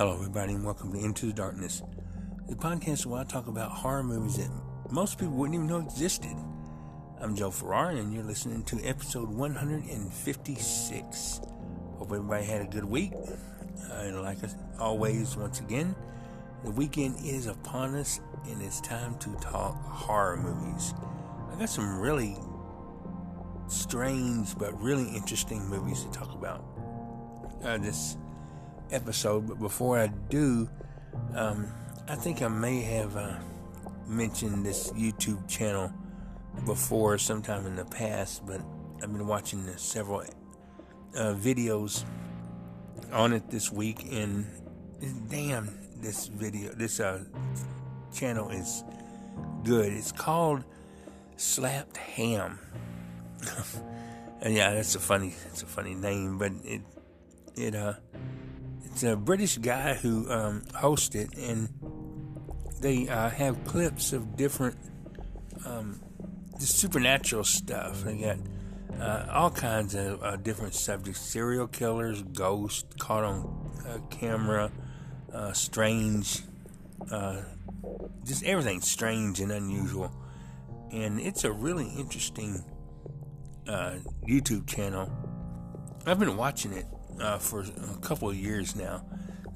Hello, 0.00 0.14
everybody, 0.14 0.54
and 0.54 0.64
welcome 0.64 0.90
to 0.94 0.98
Into 0.98 1.26
the 1.26 1.34
Darkness, 1.34 1.82
the 2.48 2.54
podcast 2.54 3.04
where 3.04 3.20
I 3.20 3.24
talk 3.24 3.48
about 3.48 3.70
horror 3.70 4.02
movies 4.02 4.38
that 4.38 4.48
most 4.90 5.18
people 5.18 5.34
wouldn't 5.34 5.56
even 5.56 5.66
know 5.66 5.80
existed. 5.80 6.34
I'm 7.20 7.36
Joe 7.36 7.50
Farrar, 7.50 7.90
and 7.90 8.10
you're 8.10 8.24
listening 8.24 8.64
to 8.64 8.82
episode 8.82 9.28
156. 9.28 11.40
Hope 11.98 12.12
everybody 12.12 12.46
had 12.46 12.62
a 12.62 12.64
good 12.64 12.86
week. 12.86 13.12
Uh, 13.12 13.92
and 13.92 14.22
like 14.22 14.38
always, 14.78 15.36
once 15.36 15.60
again, 15.60 15.94
the 16.64 16.70
weekend 16.70 17.16
is 17.22 17.46
upon 17.46 17.94
us, 17.94 18.22
and 18.48 18.62
it's 18.62 18.80
time 18.80 19.18
to 19.18 19.34
talk 19.34 19.74
horror 19.84 20.38
movies. 20.38 20.94
I 21.52 21.58
got 21.58 21.68
some 21.68 22.00
really 22.00 22.38
strange 23.66 24.56
but 24.56 24.80
really 24.80 25.14
interesting 25.14 25.68
movies 25.68 26.04
to 26.04 26.10
talk 26.10 26.32
about. 26.32 26.64
Uh, 27.62 27.76
this 27.76 28.16
episode, 28.92 29.48
but 29.48 29.58
before 29.58 29.98
I 29.98 30.08
do, 30.28 30.68
um, 31.34 31.66
I 32.08 32.16
think 32.16 32.42
I 32.42 32.48
may 32.48 32.80
have 32.82 33.16
uh, 33.16 33.36
mentioned 34.06 34.66
this 34.66 34.90
YouTube 34.92 35.48
channel 35.48 35.92
before 36.66 37.18
sometime 37.18 37.66
in 37.66 37.76
the 37.76 37.84
past, 37.84 38.44
but 38.46 38.60
I've 39.02 39.12
been 39.12 39.26
watching 39.26 39.66
several 39.76 40.20
uh, 41.14 41.34
videos 41.34 42.04
on 43.12 43.32
it 43.32 43.50
this 43.50 43.72
week, 43.72 44.06
and 44.10 44.46
damn, 45.28 45.78
this 45.96 46.26
video, 46.26 46.72
this 46.72 47.00
uh, 47.00 47.24
channel 48.12 48.50
is 48.50 48.84
good. 49.64 49.92
It's 49.92 50.12
called 50.12 50.64
Slapped 51.36 51.96
Ham. 51.96 52.58
and 54.42 54.54
yeah, 54.54 54.74
that's 54.74 54.94
a 54.94 55.00
funny, 55.00 55.34
it's 55.46 55.62
a 55.62 55.66
funny 55.66 55.94
name, 55.94 56.38
but 56.38 56.52
it, 56.64 56.82
it, 57.56 57.74
uh, 57.74 57.94
it's 58.92 59.02
a 59.04 59.16
British 59.16 59.56
guy 59.58 59.94
who 59.94 60.30
um, 60.30 60.62
hosts 60.74 61.14
it, 61.14 61.36
and 61.36 61.68
they 62.80 63.08
uh, 63.08 63.30
have 63.30 63.64
clips 63.64 64.12
of 64.12 64.36
different 64.36 64.76
um, 65.64 66.00
supernatural 66.58 67.44
stuff. 67.44 68.02
They 68.02 68.16
got 68.18 68.38
uh, 69.00 69.26
all 69.30 69.50
kinds 69.50 69.94
of 69.94 70.22
uh, 70.22 70.36
different 70.36 70.74
subjects: 70.74 71.20
serial 71.20 71.68
killers, 71.68 72.22
ghosts 72.22 72.84
caught 72.98 73.24
on 73.24 73.70
uh, 73.86 73.98
camera, 74.10 74.70
uh, 75.32 75.52
strange, 75.52 76.42
uh, 77.10 77.42
just 78.24 78.44
everything 78.44 78.80
strange 78.80 79.40
and 79.40 79.52
unusual. 79.52 80.12
And 80.92 81.20
it's 81.20 81.44
a 81.44 81.52
really 81.52 81.88
interesting 81.96 82.64
YouTube 84.26 84.66
channel. 84.66 85.08
I've 86.04 86.18
been 86.18 86.36
watching 86.36 86.72
it 86.72 86.86
uh, 87.20 87.38
for 87.38 87.60
a 87.60 88.00
couple 88.00 88.28
of 88.28 88.36
years 88.36 88.74
now, 88.74 89.04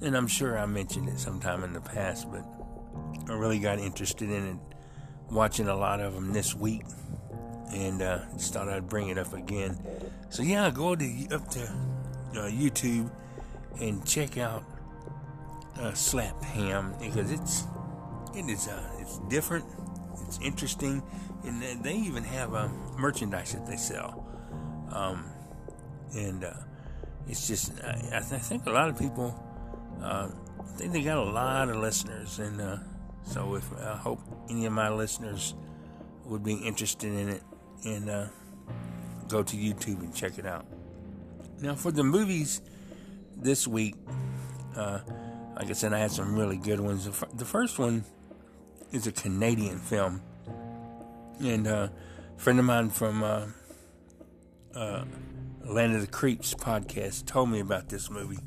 and 0.00 0.16
I'm 0.16 0.26
sure 0.26 0.58
I 0.58 0.66
mentioned 0.66 1.08
it 1.08 1.18
sometime 1.18 1.64
in 1.64 1.72
the 1.72 1.80
past, 1.80 2.30
but 2.30 2.44
I 3.28 3.34
really 3.34 3.58
got 3.58 3.78
interested 3.78 4.30
in 4.30 4.46
it, 4.46 4.56
watching 5.30 5.68
a 5.68 5.76
lot 5.76 6.00
of 6.00 6.14
them 6.14 6.32
this 6.32 6.54
week, 6.54 6.84
and 7.72 8.02
uh, 8.02 8.20
just 8.34 8.52
thought 8.52 8.68
I'd 8.68 8.88
bring 8.88 9.08
it 9.08 9.18
up 9.18 9.32
again. 9.32 9.78
So 10.28 10.42
yeah, 10.42 10.70
go 10.70 10.94
to 10.94 11.26
up 11.32 11.48
to 11.50 11.62
uh, 11.62 12.50
YouTube 12.50 13.10
and 13.80 14.06
check 14.06 14.38
out 14.38 14.64
uh, 15.78 15.92
Slap 15.94 16.42
Ham 16.42 16.94
because 17.00 17.30
it's 17.30 17.64
it 18.34 18.48
is 18.48 18.68
uh, 18.68 18.82
it's 18.98 19.18
different, 19.28 19.64
it's 20.26 20.38
interesting, 20.42 21.02
and 21.44 21.62
they 21.82 21.94
even 21.94 22.24
have 22.24 22.54
uh, 22.54 22.68
merchandise 22.98 23.52
that 23.52 23.66
they 23.66 23.76
sell. 23.76 24.26
Um, 24.90 25.24
and 26.14 26.44
uh, 26.44 26.52
it's 27.28 27.46
just 27.48 27.72
I, 27.82 28.18
I, 28.18 28.20
think 28.20 28.66
a 28.66 28.70
lot 28.70 28.88
of 28.88 28.98
people 28.98 29.34
uh, 30.02 30.28
I 30.60 30.76
think 30.76 30.92
they 30.92 31.02
got 31.02 31.18
a 31.18 31.22
lot 31.22 31.68
of 31.68 31.76
listeners, 31.76 32.38
and 32.38 32.60
uh, 32.60 32.78
so 33.24 33.54
if 33.54 33.64
I 33.80 33.96
hope 33.96 34.20
any 34.50 34.66
of 34.66 34.72
my 34.72 34.90
listeners 34.90 35.54
would 36.24 36.42
be 36.42 36.54
interested 36.54 37.12
in 37.12 37.28
it 37.28 37.42
and 37.84 38.10
uh, 38.10 38.26
go 39.28 39.42
to 39.42 39.56
YouTube 39.56 40.00
and 40.00 40.14
check 40.14 40.38
it 40.38 40.46
out. 40.46 40.66
Now 41.60 41.74
for 41.74 41.92
the 41.92 42.02
movies 42.02 42.60
this 43.36 43.66
week, 43.66 43.94
uh, 44.76 45.00
like 45.56 45.70
I 45.70 45.72
said, 45.72 45.92
I 45.92 45.98
had 45.98 46.10
some 46.10 46.34
really 46.34 46.56
good 46.56 46.80
ones. 46.80 47.08
The 47.34 47.44
first 47.44 47.78
one 47.78 48.04
is 48.92 49.06
a 49.06 49.12
Canadian 49.12 49.78
film, 49.78 50.22
and 51.40 51.66
uh, 51.66 51.88
a 52.36 52.40
friend 52.40 52.58
of 52.58 52.64
mine 52.64 52.90
from 52.90 53.22
uh, 53.22 53.46
Land 55.66 55.94
of 55.94 56.02
the 56.02 56.06
Creeps 56.06 56.54
podcast 56.54 57.26
told 57.26 57.48
me 57.48 57.60
about 57.60 57.88
this 57.88 58.10
movie, 58.10 58.38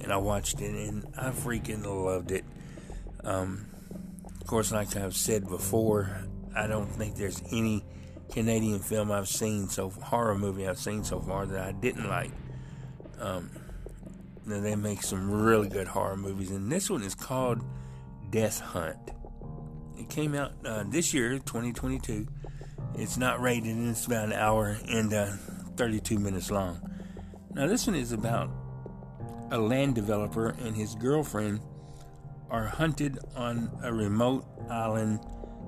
and 0.00 0.12
I 0.12 0.16
watched 0.16 0.60
it, 0.60 0.70
and 0.70 1.04
I 1.18 1.30
freaking 1.30 1.84
loved 1.84 2.30
it. 2.30 2.44
Um, 3.24 3.66
of 4.40 4.46
course, 4.46 4.70
like 4.70 4.96
I've 4.96 5.16
said 5.16 5.48
before, 5.48 6.24
I 6.54 6.66
don't 6.66 6.86
think 6.86 7.16
there's 7.16 7.42
any 7.50 7.84
Canadian 8.30 8.78
film 8.78 9.10
I've 9.10 9.28
seen 9.28 9.68
so 9.68 9.90
horror 9.90 10.36
movie 10.36 10.66
I've 10.66 10.78
seen 10.78 11.04
so 11.04 11.20
far 11.20 11.46
that 11.46 11.66
I 11.66 11.72
didn't 11.72 12.08
like. 12.08 12.30
Um, 13.18 13.50
they 14.46 14.74
make 14.76 15.02
some 15.02 15.30
really 15.30 15.68
good 15.68 15.88
horror 15.88 16.16
movies, 16.16 16.50
and 16.50 16.70
this 16.70 16.88
one 16.88 17.02
is 17.02 17.14
called 17.14 17.62
Death 18.30 18.60
Hunt. 18.60 18.98
It 19.98 20.08
came 20.08 20.34
out 20.34 20.52
uh, 20.64 20.84
this 20.86 21.12
year, 21.12 21.38
2022. 21.38 22.26
It's 22.94 23.16
not 23.16 23.40
rated, 23.40 23.74
and 23.74 23.90
it's 23.90 24.06
about 24.06 24.26
an 24.26 24.32
hour 24.32 24.76
and 24.88 25.12
uh, 25.12 25.32
32 25.76 26.18
minutes 26.18 26.50
long. 26.50 26.80
Now, 27.54 27.66
this 27.66 27.86
one 27.86 27.96
is 27.96 28.12
about 28.12 28.50
a 29.50 29.58
land 29.58 29.94
developer 29.94 30.50
and 30.60 30.74
his 30.74 30.94
girlfriend 30.94 31.60
are 32.50 32.66
hunted 32.66 33.18
on 33.36 33.70
a 33.82 33.92
remote 33.92 34.44
island 34.70 35.20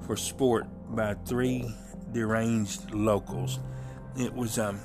for 0.06 0.16
sport 0.16 0.66
by 0.94 1.14
three 1.26 1.64
deranged 2.12 2.92
locals. 2.92 3.60
It 4.18 4.32
was 4.32 4.58
um, 4.58 4.80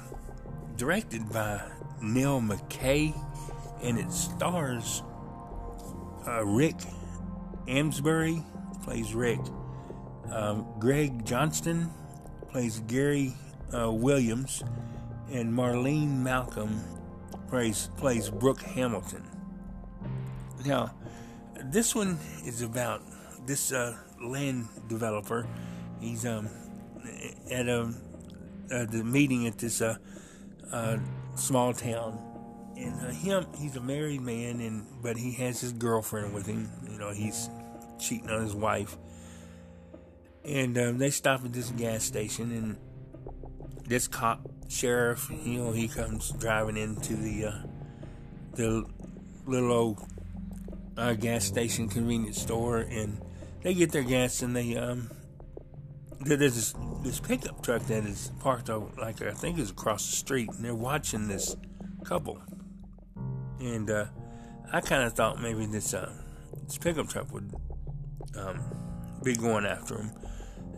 directed 0.75 1.29
by 1.31 1.62
Neil 2.02 2.41
McKay 2.41 3.13
and 3.81 3.97
it 3.97 4.12
stars 4.12 5.03
uh, 6.28 6.46
Rick 6.46 6.75
Amsbury, 7.68 8.44
plays 8.84 9.13
Rick. 9.13 9.40
Um, 10.31 10.68
Greg 10.79 11.25
Johnston 11.25 11.90
plays 12.52 12.79
Gary 12.81 13.34
uh, 13.74 13.91
Williams 13.91 14.63
and 15.31 15.53
Marlene 15.53 16.17
Malcolm 16.17 16.81
plays 17.47 17.90
plays 17.97 18.29
Brooke 18.29 18.62
Hamilton. 18.62 19.23
Now, 20.66 20.94
this 21.66 21.95
one 21.95 22.19
is 22.45 22.62
about 22.62 23.01
this 23.45 23.72
uh, 23.72 23.95
land 24.22 24.67
developer. 24.88 25.47
He's 26.00 26.25
um, 26.25 26.50
at 27.51 27.67
a 27.67 27.94
uh, 28.72 28.85
the 28.85 29.03
meeting 29.03 29.47
at 29.47 29.57
this 29.57 29.81
uh, 29.81 29.97
uh 30.72 30.97
small 31.35 31.73
town, 31.73 32.20
and 32.78 32.93
uh, 33.02 33.09
him 33.11 33.46
he's 33.58 33.76
a 33.76 33.81
married 33.81 34.22
man, 34.22 34.59
and 34.61 34.85
but 35.02 35.17
he 35.17 35.31
has 35.34 35.61
his 35.61 35.73
girlfriend 35.73 36.34
with 36.34 36.46
him. 36.46 36.70
You 36.90 36.99
know, 36.99 37.11
he's 37.11 37.49
cheating 37.99 38.29
on 38.29 38.41
his 38.41 38.55
wife, 38.55 38.97
and 40.46 40.78
um, 40.78 40.97
they 40.97 41.09
stop 41.09 41.43
at 41.46 41.53
this 41.53 41.72
gas 41.72 42.03
station, 42.03 42.52
and 42.52 42.78
this 43.90 44.08
cop 44.08 44.40
sheriff, 44.70 45.30
you 45.44 45.64
know, 45.64 45.72
he 45.72 45.88
comes 45.88 46.30
driving 46.34 46.78
into 46.78 47.16
the 47.16 47.46
uh, 47.47 47.62
the 48.53 48.86
little 49.46 49.72
old 49.72 50.08
uh, 50.96 51.14
gas 51.14 51.46
station 51.46 51.90
convenience 51.90 52.40
store, 52.40 52.78
and 52.78 53.20
they 53.64 53.74
get 53.74 53.91
their 53.91 54.03
gas, 54.03 54.44
and 54.44 54.56
they 54.56 54.78
um, 54.78 55.09
there's 56.22 56.40
this, 56.40 56.76
this 57.03 57.20
pickup 57.20 57.64
truck 57.64 57.82
that 57.88 58.06
is 58.06 58.32
parked 58.40 58.70
over, 58.70 58.90
like 59.02 59.24
I 59.24 59.32
think 59.32 59.58
is 59.58 59.72
across 59.72 60.06
the 60.06 60.16
street, 60.16 60.50
and 60.52 60.64
they're 60.64 60.76
watching 60.76 61.28
this 61.28 61.56
couple, 62.06 62.40
and 63.59 63.90
uh, 63.90 64.06
I 64.72 64.82
kind 64.82 65.03
of 65.03 65.14
thought 65.14 65.41
maybe 65.41 65.66
this 65.66 65.96
uh, 65.96 66.14
this 66.64 66.78
pickup 66.78 67.09
truck 67.09 67.34
would 67.34 67.52
um, 68.38 68.62
be 69.24 69.36
going 69.36 69.66
after 69.66 69.96
them, 69.96 70.12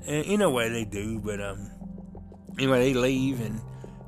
and 0.06 0.26
in 0.26 0.42
a 0.42 0.50
way 0.50 0.70
they 0.70 0.86
do, 0.86 1.20
but 1.20 1.42
um, 1.42 1.70
anyway 2.58 2.94
they 2.94 2.94
leave 2.94 3.42
and 3.42 3.62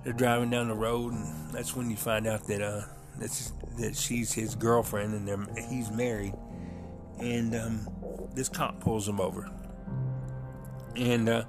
they're 0.04 0.13
driving 0.13 0.50
down 0.50 0.68
the 0.68 0.75
road, 0.75 1.13
and 1.13 1.51
that's 1.51 1.75
when 1.75 1.90
you 1.90 1.95
find 1.95 2.28
out 2.28 2.45
that 2.48 2.62
uh, 2.62 2.81
that's 3.18 3.54
that 3.78 3.95
she's 3.95 4.34
his 4.34 4.56
girlfriend, 4.56 5.13
and 5.13 5.28
they're, 5.28 5.66
he's 5.69 5.90
married. 5.92 6.34
And 7.19 7.56
um, 7.56 7.88
this 8.36 8.50
cop 8.50 8.80
pulls 8.80 9.07
him 9.07 9.22
over, 9.22 9.50
and 10.95 11.30
uh, 11.30 11.44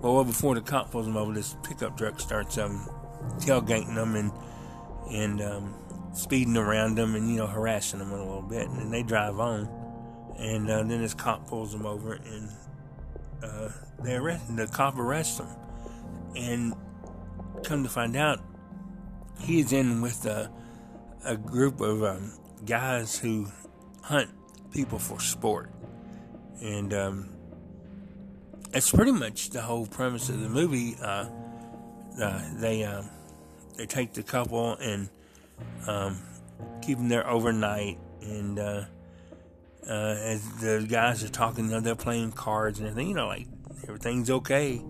well, 0.00 0.24
before 0.24 0.54
the 0.54 0.60
cop 0.60 0.92
pulls 0.92 1.06
him 1.06 1.16
over, 1.16 1.32
this 1.32 1.56
pickup 1.64 1.96
truck 1.96 2.20
starts 2.20 2.56
um, 2.58 2.88
tailgating 3.38 3.94
them 3.94 4.14
and 4.14 4.32
and 5.10 5.40
um, 5.40 5.74
speeding 6.12 6.56
around 6.56 6.94
them, 6.94 7.14
and 7.14 7.28
you 7.28 7.36
know 7.36 7.46
harassing 7.46 7.98
them 7.98 8.12
a 8.12 8.18
little 8.18 8.42
bit, 8.42 8.68
and 8.68 8.92
they 8.92 9.02
drive 9.02 9.40
on, 9.40 9.68
and 10.38 10.70
uh, 10.70 10.82
then 10.84 11.00
this 11.00 11.14
cop 11.14 11.48
pulls 11.48 11.72
them 11.72 11.86
over, 11.86 12.14
and 12.14 12.50
uh, 13.42 13.70
they 14.04 14.14
arrest 14.14 14.54
the 14.54 14.66
cop 14.66 14.96
arrests 14.98 15.38
them, 15.38 15.48
and 16.36 16.74
come 17.64 17.82
to 17.82 17.88
find 17.88 18.16
out, 18.16 18.40
he 19.40 19.60
is 19.60 19.72
in 19.72 20.00
with 20.00 20.24
a, 20.26 20.50
a 21.24 21.36
group 21.36 21.80
of 21.80 22.02
um, 22.02 22.32
guys 22.66 23.18
who 23.18 23.48
hunt 24.02 24.30
people 24.72 24.98
for 24.98 25.20
sport, 25.20 25.70
and 26.60 26.92
um, 26.92 27.28
that's 28.70 28.90
pretty 28.90 29.12
much 29.12 29.50
the 29.50 29.62
whole 29.62 29.86
premise 29.86 30.28
of 30.28 30.40
the 30.40 30.48
movie. 30.48 30.96
Uh, 31.00 31.26
uh, 32.20 32.42
they 32.54 32.84
um, 32.84 33.08
they 33.76 33.86
take 33.86 34.12
the 34.12 34.22
couple 34.22 34.74
and 34.74 35.08
um, 35.86 36.18
keep 36.82 36.98
them 36.98 37.08
there 37.08 37.28
overnight, 37.28 37.98
and 38.22 38.58
uh, 38.58 38.84
uh, 39.88 39.92
as 39.92 40.46
the 40.60 40.86
guys 40.88 41.22
are 41.24 41.28
talking, 41.28 41.66
you 41.66 41.70
know, 41.70 41.80
they're 41.80 41.94
playing 41.94 42.32
cards 42.32 42.78
and 42.78 42.88
everything. 42.88 43.10
You 43.10 43.14
know, 43.14 43.28
like 43.28 43.46
everything's 43.84 44.30
okay. 44.30 44.82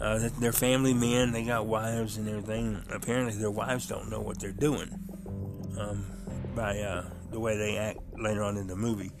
Uh, 0.00 0.30
they're 0.38 0.52
family 0.52 0.94
men. 0.94 1.32
They 1.32 1.44
got 1.44 1.66
wives 1.66 2.16
and 2.16 2.28
everything. 2.28 2.82
Apparently, 2.90 3.34
their 3.34 3.50
wives 3.50 3.86
don't 3.86 4.08
know 4.08 4.20
what 4.20 4.40
they're 4.40 4.52
doing 4.52 4.88
um, 5.78 6.06
by 6.54 6.78
uh, 6.78 7.04
the 7.30 7.38
way 7.38 7.56
they 7.56 7.76
act 7.76 7.98
later 8.18 8.42
on 8.42 8.56
in 8.56 8.66
the 8.66 8.76
movie. 8.76 9.12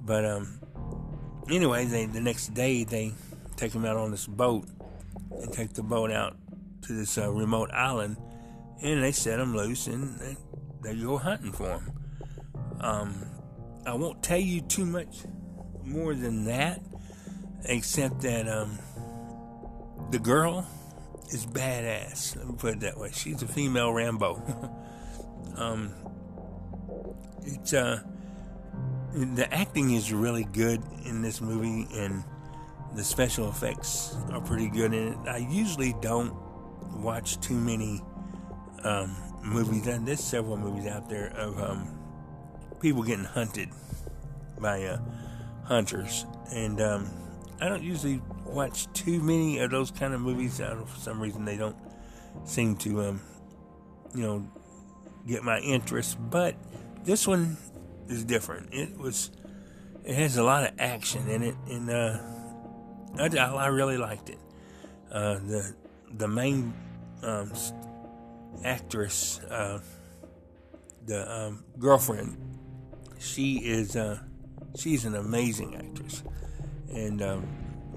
But 0.00 0.24
um, 0.24 0.58
anyway, 1.48 1.84
they 1.84 2.06
the 2.06 2.20
next 2.20 2.54
day 2.54 2.84
they 2.84 3.12
take 3.56 3.72
him 3.72 3.84
out 3.84 3.96
on 3.96 4.10
this 4.10 4.26
boat 4.26 4.66
and 5.30 5.52
take 5.52 5.74
the 5.74 5.82
boat 5.82 6.10
out 6.10 6.36
to 6.82 6.92
this 6.92 7.16
uh, 7.16 7.30
remote 7.30 7.70
island, 7.72 8.16
and 8.82 9.02
they 9.02 9.12
set 9.12 9.38
him 9.38 9.56
loose 9.56 9.86
and 9.86 10.18
they, 10.18 10.36
they 10.82 10.96
go 10.96 11.18
hunting 11.18 11.52
for 11.52 11.68
him. 11.68 11.92
Um, 12.80 13.26
I 13.86 13.94
won't 13.94 14.22
tell 14.22 14.38
you 14.38 14.62
too 14.62 14.86
much 14.86 15.18
more 15.84 16.14
than 16.14 16.44
that, 16.46 16.80
except 17.64 18.20
that 18.22 18.48
um, 18.48 18.78
the 20.10 20.18
girl 20.18 20.66
is 21.28 21.46
badass. 21.46 22.36
Let 22.36 22.48
me 22.48 22.54
put 22.58 22.74
it 22.74 22.80
that 22.80 22.98
way. 22.98 23.10
She's 23.12 23.42
a 23.42 23.48
female 23.48 23.92
Rambo. 23.92 24.42
um, 25.56 25.94
it's 27.42 27.72
uh, 27.72 28.00
the 29.14 29.52
acting 29.52 29.92
is 29.92 30.12
really 30.12 30.44
good 30.44 30.82
in 31.04 31.22
this 31.22 31.40
movie, 31.40 31.86
and 31.94 32.24
the 32.94 33.04
special 33.04 33.48
effects 33.48 34.16
are 34.32 34.40
pretty 34.40 34.68
good 34.68 34.92
in 34.92 35.12
it. 35.12 35.18
I 35.28 35.38
usually 35.38 35.94
don't 36.00 36.34
watch 36.96 37.40
too 37.40 37.54
many 37.54 38.02
um, 38.82 39.16
movies, 39.42 39.86
and 39.86 40.06
there's 40.06 40.22
several 40.22 40.56
movies 40.56 40.86
out 40.86 41.08
there 41.08 41.28
of 41.36 41.60
um, 41.60 41.98
people 42.80 43.02
getting 43.02 43.24
hunted 43.24 43.68
by 44.58 44.84
uh, 44.84 44.98
hunters, 45.64 46.26
and 46.52 46.80
um, 46.80 47.10
I 47.60 47.68
don't 47.68 47.82
usually 47.82 48.20
watch 48.50 48.92
too 48.92 49.20
many 49.20 49.58
of 49.58 49.70
those 49.70 49.90
kind 49.90 50.14
of 50.14 50.20
movies. 50.20 50.60
I 50.60 50.70
don't, 50.70 50.88
for 50.88 50.98
some 50.98 51.20
reason, 51.20 51.44
they 51.44 51.56
don't 51.56 51.76
seem 52.44 52.76
to, 52.76 53.02
um, 53.02 53.20
you 54.14 54.22
know, 54.22 54.50
get 55.26 55.42
my 55.42 55.58
interest. 55.60 56.18
But 56.30 56.56
this 57.04 57.26
one 57.26 57.56
is 58.08 58.24
different. 58.24 58.72
It 58.72 58.98
was, 58.98 59.30
it 60.04 60.14
has 60.14 60.36
a 60.36 60.42
lot 60.42 60.64
of 60.64 60.72
action 60.78 61.28
in 61.28 61.42
it, 61.42 61.54
and 61.68 61.90
uh, 61.90 62.18
I, 63.18 63.26
I 63.36 63.66
really 63.66 63.96
liked 63.96 64.30
it. 64.30 64.38
Uh, 65.10 65.34
the 65.34 65.74
the 66.12 66.28
main 66.28 66.72
um, 67.22 67.52
actress, 68.64 69.40
uh, 69.50 69.80
the 71.06 71.32
um, 71.32 71.64
girlfriend, 71.78 72.36
she 73.18 73.58
is 73.58 73.96
uh, 73.96 74.18
she's 74.76 75.04
an 75.04 75.14
amazing 75.14 75.76
actress, 75.76 76.22
and 76.92 77.22
um, 77.22 77.46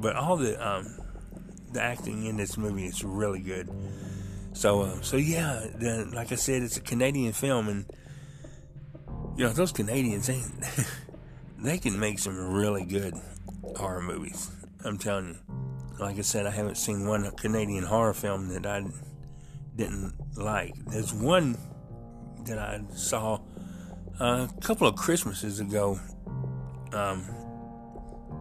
but 0.03 0.17
all 0.17 0.35
the 0.35 0.55
um, 0.63 0.85
the 1.71 1.81
acting 1.81 2.25
in 2.25 2.35
this 2.37 2.57
movie 2.57 2.85
is 2.85 3.03
really 3.03 3.39
good. 3.39 3.69
So 4.51 4.81
uh, 4.81 5.01
so 5.01 5.17
yeah, 5.17 5.65
the, 5.79 6.07
like 6.13 6.31
I 6.31 6.35
said, 6.35 6.61
it's 6.61 6.77
a 6.77 6.81
Canadian 6.81 7.31
film, 7.31 7.69
and 7.69 7.85
you 9.37 9.45
know 9.45 9.53
those 9.53 9.71
Canadians 9.71 10.27
they 10.27 10.43
they 11.57 11.77
can 11.79 11.99
make 11.99 12.19
some 12.19 12.53
really 12.53 12.85
good 12.85 13.15
horror 13.77 14.01
movies. 14.01 14.51
I'm 14.85 14.99
telling 14.99 15.29
you. 15.29 15.37
Like 15.99 16.17
I 16.17 16.21
said, 16.21 16.45
I 16.47 16.49
haven't 16.49 16.75
seen 16.75 17.07
one 17.07 17.29
Canadian 17.31 17.85
horror 17.85 18.13
film 18.13 18.49
that 18.49 18.65
I 18.65 18.83
didn't 19.75 20.13
like. 20.35 20.73
There's 20.87 21.13
one 21.13 21.57
that 22.45 22.57
I 22.57 22.81
saw 22.93 23.39
a 24.19 24.49
couple 24.59 24.87
of 24.87 24.95
Christmases 24.95 25.59
ago 25.59 25.99
um, 26.91 27.23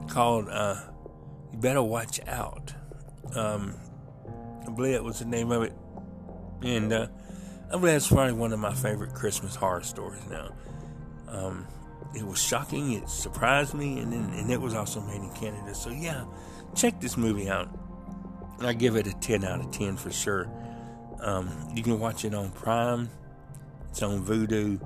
called 0.09 0.49
uh, 0.49 0.77
You 1.53 1.59
Better 1.59 1.83
Watch 1.83 2.21
Out. 2.27 2.75
Um, 3.35 3.75
I 4.67 4.71
believe 4.71 4.95
that 4.95 5.05
was 5.05 5.19
the 5.19 5.25
name 5.25 5.53
of 5.53 5.63
it. 5.63 5.73
And 6.63 6.93
uh, 6.93 7.09
I 7.69 7.71
believe 7.73 7.95
that's 7.95 8.09
probably 8.09 8.33
one 8.33 8.53
of 8.53 8.59
my 8.59 8.73
favorite 8.75 9.15
Christmas 9.15 9.55
horror 9.55 9.83
stories 9.83 10.23
now. 10.31 10.55
Um, 11.29 11.67
it 12.15 12.27
was 12.27 12.41
shocking, 12.41 12.93
it 12.93 13.09
surprised 13.09 13.75
me, 13.75 13.99
and, 14.01 14.13
and 14.13 14.51
it 14.51 14.61
was 14.61 14.75
also 14.75 15.01
made 15.01 15.23
in 15.23 15.33
Canada. 15.35 15.75
So, 15.75 15.91
yeah, 15.91 16.25
check 16.75 17.01
this 17.01 17.17
movie 17.17 17.49
out. 17.49 17.69
I 18.61 18.75
give 18.75 18.97
it 18.97 19.07
a 19.07 19.15
10 19.15 19.45
out 19.45 19.61
of 19.61 19.71
10 19.73 19.97
for 19.97 20.13
sure. 20.13 20.51
Um, 21.21 21.71
you 21.75 21.83
can 21.83 21.99
watch 21.99 22.25
it 22.25 22.35
on 22.35 22.51
Prime, 22.51 23.09
it's 23.89 24.03
on 24.03 24.25
Vudu, 24.25 24.81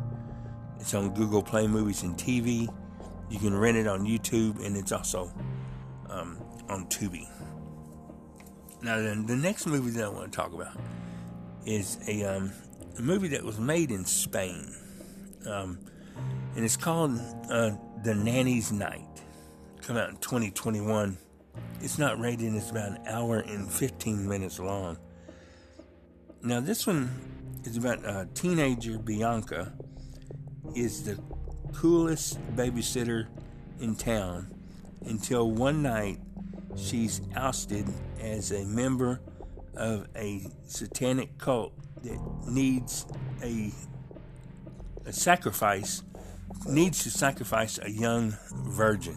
it's 0.78 0.94
on 0.94 1.14
Google 1.14 1.42
Play 1.42 1.66
Movies 1.66 2.02
and 2.02 2.16
TV. 2.16 2.72
You 3.28 3.38
can 3.38 3.56
rent 3.56 3.76
it 3.76 3.88
on 3.88 4.06
YouTube, 4.06 4.64
and 4.64 4.76
it's 4.76 4.92
also 4.92 5.32
um, 6.08 6.38
on 6.68 6.86
Tubi. 6.86 7.28
Now, 8.82 8.96
the 8.98 9.36
next 9.36 9.66
movie 9.66 9.90
that 9.92 10.04
I 10.04 10.08
want 10.08 10.30
to 10.30 10.36
talk 10.36 10.52
about 10.52 10.76
is 11.64 11.98
a, 12.06 12.24
um, 12.24 12.52
a 12.98 13.02
movie 13.02 13.28
that 13.28 13.42
was 13.42 13.58
made 13.58 13.90
in 13.90 14.04
Spain, 14.04 14.75
um, 15.46 15.78
and 16.54 16.64
it's 16.64 16.76
called 16.76 17.18
uh, 17.50 17.73
The 18.04 18.14
Nanny's 18.14 18.73
Night. 18.73 19.02
Come 19.82 19.96
out 19.96 20.11
in 20.11 20.16
2021. 20.18 21.16
It's 21.80 21.99
not 21.99 22.20
rated; 22.20 22.54
it's 22.54 22.70
about 22.70 22.90
an 22.90 22.99
hour 23.06 23.38
and 23.38 23.70
15 23.70 24.28
minutes 24.28 24.58
long. 24.58 24.99
Now, 26.42 26.61
this 26.61 26.87
one 26.87 27.11
is 27.64 27.76
about 27.76 28.04
a 28.04 28.28
teenager, 28.35 28.99
Bianca, 28.99 29.73
is 30.75 31.04
the 31.04 31.18
coolest 31.73 32.38
babysitter 32.54 33.26
in 33.80 33.96
town 33.96 34.54
until 35.06 35.50
one 35.50 35.82
night 35.82 36.18
she's 36.76 37.21
ousted 37.35 37.87
as 38.21 38.52
a 38.52 38.64
member 38.64 39.21
of 39.76 40.09
a 40.16 40.47
satanic 40.66 41.38
cult 41.38 41.73
that 42.02 42.18
needs 42.47 43.06
a, 43.42 43.73
a 45.04 45.12
sacrifice, 45.12 46.02
needs 46.66 47.02
to 47.04 47.11
sacrifice 47.11 47.78
a 47.83 47.90
young 47.90 48.37
virgin. 48.52 49.16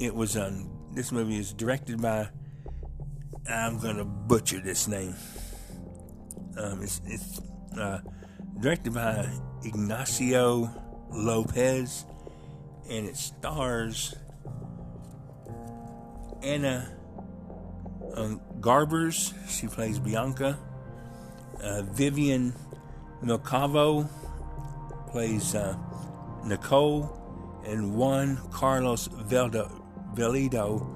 It 0.00 0.14
was 0.14 0.36
um, 0.36 0.70
this 0.92 1.12
movie 1.12 1.38
is 1.38 1.52
directed 1.52 2.00
by 2.00 2.28
I'm 3.48 3.78
gonna 3.78 4.04
butcher 4.04 4.60
this 4.60 4.88
name. 4.88 5.14
Um, 6.56 6.82
it's, 6.82 7.00
it's 7.04 7.40
uh, 7.78 8.00
directed 8.60 8.94
by 8.94 9.28
Ignacio 9.64 10.70
Lopez, 11.10 12.06
and 12.88 13.06
it 13.06 13.16
stars 13.16 14.14
Anna 16.44 16.92
um, 18.14 18.40
Garbers. 18.60 19.32
She 19.48 19.66
plays 19.66 19.98
Bianca. 19.98 20.58
Uh, 21.62 21.82
Vivian 21.82 22.52
Milcavo 23.22 24.08
plays 25.10 25.54
uh, 25.54 25.76
Nicole, 26.44 27.62
and 27.64 27.94
Juan 27.94 28.38
Carlos 28.50 29.08
Veldo, 29.08 29.70
Velido 30.14 30.86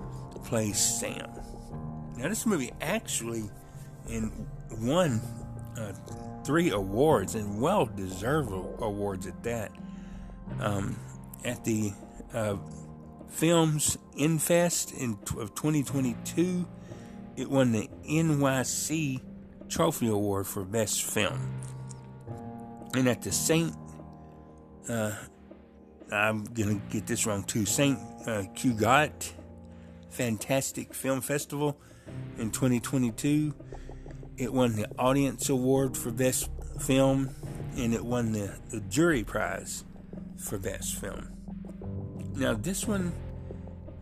plays 0.45 0.79
Sam. 0.79 1.31
Now, 2.17 2.29
this 2.29 2.45
movie 2.45 2.73
actually 2.81 3.45
in 4.09 4.47
won 4.81 5.21
uh, 5.79 5.93
three 6.45 6.71
awards 6.71 7.35
and 7.35 7.61
well 7.61 7.87
deserved 7.87 8.51
awards 8.51 9.27
at 9.27 9.43
that. 9.45 9.73
Um, 10.61 10.97
at 11.45 11.65
the 11.65 11.93
uh, 12.35 12.57
Films 13.29 13.99
Infest 14.17 14.93
in 14.93 15.19
of 15.39 15.55
2022, 15.55 16.67
it 17.37 17.51
won 17.51 17.73
the 17.73 17.89
NYC 18.09 19.21
Trophy 19.69 20.09
Award 20.09 20.47
for 20.47 20.65
Best 20.65 21.05
Film. 21.05 21.61
And 22.95 23.09
at 23.09 23.23
the 23.23 23.31
Saint, 23.31 23.75
uh, 24.89 25.13
I'm 26.11 26.45
gonna 26.45 26.81
get 26.91 27.07
this 27.07 27.27
wrong 27.27 27.45
too, 27.45 27.67
Saint 27.67 27.99
uh, 28.27 28.45
Cugat 28.55 29.33
Fantastic 30.11 30.95
Film 30.95 31.21
Festival 31.21 31.79
in 32.39 32.51
2022 32.51 33.55
it 34.39 34.53
won 34.53 34.77
the 34.77 34.89
Audience 34.99 35.49
Award 35.49 35.97
for 35.97 36.13
Best 36.13 36.49
Film, 36.81 37.35
and 37.77 37.93
it 37.93 38.05
won 38.05 38.31
the, 38.31 38.57
the 38.71 38.81
Jury 38.83 39.25
Prize 39.25 39.85
for 40.37 40.59
Best 40.59 40.95
Film. 40.95 41.38
Now, 42.39 42.55
this 42.55 42.87
one 42.87 43.13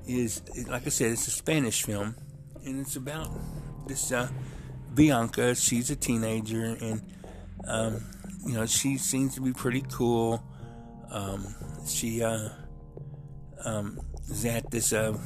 is, 0.07 0.43
like 0.69 0.87
I 0.87 0.91
said, 0.91 1.13
it's 1.13 1.27
a 1.27 1.31
Spanish 1.31 1.83
film, 1.83 2.15
and 2.65 2.81
it's 2.81 2.97
about 2.97 3.31
this 3.89 4.13
uh, 4.13 4.29
Bianca. 4.95 5.55
She's 5.55 5.91
a 5.91 5.97
teenager, 5.97 6.77
and 6.81 7.03
um, 7.67 8.05
you 8.47 8.55
know 8.55 8.67
she 8.67 8.99
seems 8.99 9.35
to 9.37 9.41
be 9.41 9.53
pretty 9.53 9.85
cool. 9.91 10.45
Um, 11.11 11.55
she 11.87 12.23
uh, 12.23 12.51
um, 13.65 14.01
is 14.29 14.45
at 14.45 14.71
this 14.71 14.93
uh, 14.93 15.17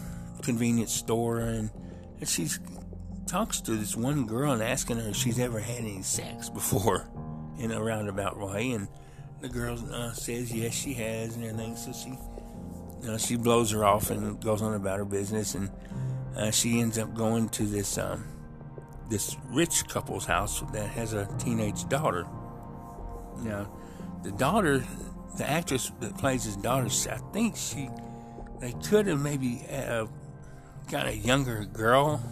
convenience 0.43 0.93
store 0.93 1.41
and, 1.41 1.71
and 2.19 2.29
she 2.29 2.49
talks 3.27 3.61
to 3.63 3.73
this 3.73 3.97
one 3.97 4.27
girl 4.27 4.53
and 4.53 4.63
asking 4.63 4.99
her 4.99 5.11
if 5.11 5.17
she's 5.17 5.39
ever 5.39 5.61
had 5.61 5.79
any 5.79 6.03
sex 6.03 6.49
before 6.49 7.09
in 7.59 7.71
a 7.71 7.83
roundabout 7.83 8.39
way. 8.39 8.73
And 8.73 8.89
the 9.41 9.49
girl 9.49 9.79
uh, 9.93 10.13
says 10.13 10.53
yes, 10.53 10.75
she 10.75 10.95
has, 10.95 11.37
and 11.37 11.45
everything. 11.45 11.77
So 11.77 11.93
she, 11.93 12.19
she 13.19 13.37
blows 13.37 13.71
her 13.71 13.85
off 13.85 14.11
and 14.11 14.41
goes 14.43 14.63
on 14.63 14.75
about 14.75 14.99
her 14.99 15.05
business, 15.05 15.55
and 15.55 15.71
uh, 16.37 16.51
she 16.51 16.81
ends 16.81 16.99
up 16.99 17.15
going 17.15 17.49
to 17.51 17.65
this 17.65 17.99
um, 17.99 18.25
this 19.09 19.37
rich 19.51 19.89
couple's 19.89 20.27
house 20.27 20.63
that 20.73 20.89
has 20.91 21.13
a 21.13 21.29
teenage 21.39 21.89
daughter. 21.89 22.27
Now, 23.39 23.71
the 24.23 24.33
daughter, 24.33 24.85
the 25.37 25.49
actress 25.49 25.91
that 26.01 26.17
plays 26.19 26.45
his 26.45 26.57
daughter, 26.57 26.87
I 27.11 27.19
think 27.33 27.57
she, 27.57 27.89
they 28.61 28.73
could 28.73 29.07
have 29.07 29.21
maybe 29.21 29.65
uh, 29.73 30.07
got 30.91 31.07
a 31.07 31.17
younger 31.17 31.65
girl 31.65 32.23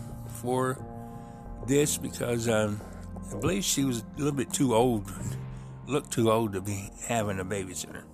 for 0.40 0.78
this 1.66 1.96
because 1.96 2.48
um, 2.48 2.80
I 3.32 3.40
believe 3.40 3.64
she 3.64 3.84
was 3.84 4.00
a 4.00 4.18
little 4.18 4.32
bit 4.32 4.52
too 4.52 4.74
old 4.74 5.10
looked 5.88 6.12
too 6.12 6.30
old 6.30 6.52
to 6.52 6.60
be 6.60 6.90
having 7.06 7.40
a 7.40 7.44
babysitter. 7.44 8.04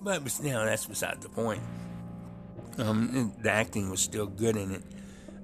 But, 0.00 0.22
you 0.42 0.50
know, 0.50 0.64
that's 0.64 0.86
beside 0.86 1.20
the 1.20 1.28
point. 1.28 1.62
Um, 2.78 3.32
the 3.40 3.50
acting 3.50 3.90
was 3.90 4.00
still 4.00 4.26
good 4.26 4.56
in 4.56 4.72
it. 4.72 4.82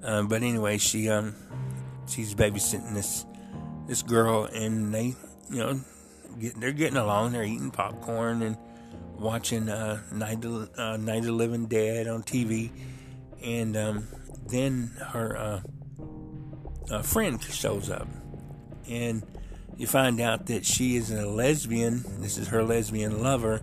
Um, 0.03 0.29
but 0.29 0.43
anyway, 0.43 0.79
she 0.79 1.09
um, 1.09 1.35
she's 2.09 2.35
babysitting 2.35 2.95
this 2.95 3.25
this 3.87 4.03
girl, 4.03 4.45
and 4.45 4.93
they, 4.93 5.15
you 5.51 5.59
know, 5.59 5.81
get, 6.39 6.61
they're 6.61 6.73
getting 6.73 6.97
along. 6.97 7.33
They're 7.33 7.45
eating 7.45 7.71
popcorn 7.71 8.43
and 8.43 8.57
watching 9.19 9.69
uh, 9.69 10.03
Night 10.13 10.45
of, 10.45 10.71
uh, 10.77 10.97
Night 10.97 11.19
of 11.19 11.25
the 11.25 11.33
Living 11.33 11.67
Dead 11.67 12.09
on 12.09 12.23
TV, 12.23 12.71
and 13.43 13.77
um, 13.77 14.09
then 14.49 14.91
her 15.13 15.63
uh, 16.91 17.03
friend 17.03 17.43
shows 17.43 17.89
up, 17.89 18.09
and 18.89 19.23
you 19.77 19.87
find 19.87 20.21
out 20.21 20.47
that 20.47 20.67
she 20.67 20.97
is 20.97 21.11
a 21.11 21.27
lesbian. 21.27 22.05
This 22.21 22.39
is 22.39 22.49
her 22.49 22.65
lesbian 22.65 23.23
lover, 23.23 23.63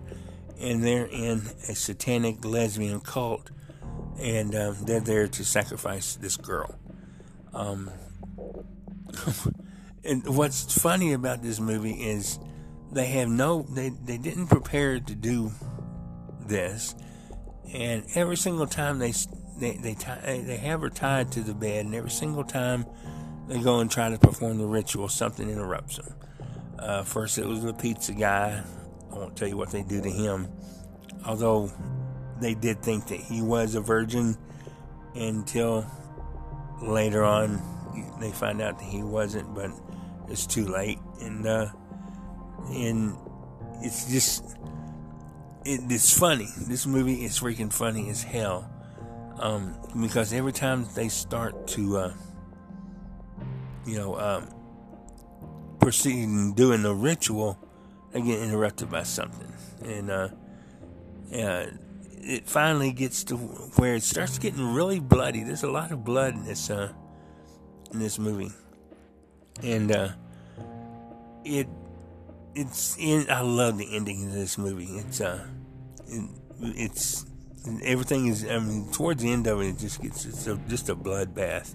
and 0.60 0.84
they're 0.84 1.06
in 1.06 1.42
a 1.68 1.74
satanic 1.74 2.44
lesbian 2.44 3.00
cult, 3.00 3.50
and 4.20 4.54
um, 4.54 4.76
they're 4.82 5.00
there 5.00 5.26
to 5.26 5.44
sacrifice 5.44 6.16
this 6.16 6.36
girl. 6.36 6.74
Um, 7.52 7.90
and 10.04 10.26
what's 10.36 10.78
funny 10.78 11.12
about 11.12 11.42
this 11.42 11.58
movie 11.58 11.92
is 11.94 12.38
they 12.92 13.06
have 13.06 13.28
no, 13.28 13.62
they, 13.62 13.88
they 13.88 14.18
didn't 14.18 14.48
prepare 14.48 15.00
to 15.00 15.14
do 15.14 15.50
this, 16.46 16.94
and 17.72 18.04
every 18.14 18.36
single 18.36 18.66
time 18.66 18.98
they 18.98 19.12
they 19.58 19.76
they, 19.76 19.94
tie, 19.94 20.42
they 20.44 20.56
have 20.56 20.80
her 20.80 20.90
tied 20.90 21.32
to 21.32 21.40
the 21.40 21.54
bed, 21.54 21.86
and 21.86 21.94
every 21.94 22.10
single 22.10 22.44
time 22.44 22.84
they 23.48 23.58
go 23.58 23.80
and 23.80 23.90
try 23.90 24.10
to 24.10 24.18
perform 24.18 24.58
the 24.58 24.66
ritual, 24.66 25.08
something 25.08 25.48
interrupts 25.48 25.96
them. 25.96 26.14
Uh, 26.78 27.02
first, 27.02 27.38
it 27.38 27.46
was 27.46 27.62
the 27.62 27.72
pizza 27.74 28.12
guy. 28.12 28.62
Won't 29.20 29.36
tell 29.36 29.48
you 29.48 29.56
what 29.56 29.70
they 29.70 29.82
do 29.82 30.00
to 30.00 30.10
him, 30.10 30.48
although 31.26 31.70
they 32.40 32.54
did 32.54 32.82
think 32.82 33.08
that 33.08 33.20
he 33.20 33.42
was 33.42 33.74
a 33.74 33.80
virgin 33.80 34.36
until 35.14 35.86
later 36.80 37.22
on 37.22 37.60
they 38.18 38.30
find 38.30 38.62
out 38.62 38.78
that 38.78 38.84
he 38.84 39.02
wasn't, 39.02 39.54
but 39.54 39.70
it's 40.28 40.46
too 40.46 40.66
late. 40.66 40.98
And 41.20 41.46
uh, 41.46 41.66
and 42.70 43.14
it's 43.82 44.10
just 44.10 44.56
it, 45.66 45.80
it's 45.90 46.18
funny. 46.18 46.48
This 46.66 46.86
movie 46.86 47.22
is 47.24 47.38
freaking 47.38 47.70
funny 47.70 48.08
as 48.08 48.22
hell 48.22 48.72
um, 49.38 49.76
because 50.00 50.32
every 50.32 50.52
time 50.52 50.86
they 50.94 51.10
start 51.10 51.66
to 51.68 51.98
uh, 51.98 52.12
you 53.84 53.96
know, 53.96 54.18
um, 54.18 54.48
proceeding 55.80 56.54
doing 56.54 56.82
the 56.82 56.94
ritual, 56.94 57.58
they 58.12 58.20
get 58.20 58.40
interrupted 58.40 58.90
by 58.90 59.02
something, 59.02 59.52
and 59.84 60.10
uh, 60.10 60.28
uh, 61.34 61.66
it 62.22 62.48
finally 62.48 62.92
gets 62.92 63.24
to 63.24 63.36
where 63.36 63.94
it 63.94 64.02
starts 64.02 64.38
getting 64.38 64.74
really 64.74 65.00
bloody. 65.00 65.42
There's 65.42 65.62
a 65.62 65.70
lot 65.70 65.92
of 65.92 66.04
blood 66.04 66.34
in 66.34 66.44
this 66.44 66.70
uh, 66.70 66.92
in 67.92 67.98
this 67.98 68.18
movie, 68.18 68.52
and 69.62 69.92
uh, 69.92 70.08
it 71.44 71.68
it's 72.54 72.96
in. 72.98 73.30
I 73.30 73.40
love 73.40 73.78
the 73.78 73.94
ending 73.94 74.26
of 74.26 74.32
this 74.32 74.58
movie. 74.58 74.98
It's 74.98 75.20
uh, 75.20 75.46
it, 76.08 76.30
it's 76.60 77.26
everything 77.82 78.26
is. 78.26 78.44
I 78.44 78.58
mean, 78.58 78.90
towards 78.92 79.22
the 79.22 79.32
end 79.32 79.46
of 79.46 79.60
it, 79.60 79.68
it 79.68 79.78
just 79.78 80.02
gets 80.02 80.24
it's 80.24 80.46
a, 80.46 80.56
just 80.68 80.88
a 80.88 80.96
bloodbath 80.96 81.74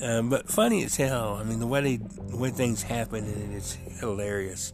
um, 0.00 0.28
but 0.28 0.48
funny 0.48 0.84
as 0.84 0.96
hell. 0.96 1.38
I 1.40 1.44
mean, 1.44 1.58
the 1.58 1.66
way 1.66 1.80
they, 1.80 1.96
the 1.96 2.36
way 2.36 2.50
things 2.50 2.82
happen 2.82 3.24
and 3.24 3.54
it's 3.54 3.74
hilarious. 4.00 4.72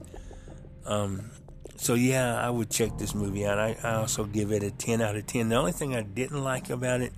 Um, 0.84 1.30
so 1.76 1.94
yeah, 1.94 2.36
I 2.36 2.50
would 2.50 2.70
check 2.70 2.98
this 2.98 3.14
movie 3.14 3.46
out. 3.46 3.58
I, 3.58 3.76
I, 3.82 3.94
also 3.94 4.24
give 4.24 4.52
it 4.52 4.62
a 4.62 4.70
ten 4.70 5.00
out 5.00 5.16
of 5.16 5.26
ten. 5.26 5.48
The 5.48 5.56
only 5.56 5.72
thing 5.72 5.94
I 5.94 6.02
didn't 6.02 6.42
like 6.42 6.70
about 6.70 7.00
it 7.00 7.12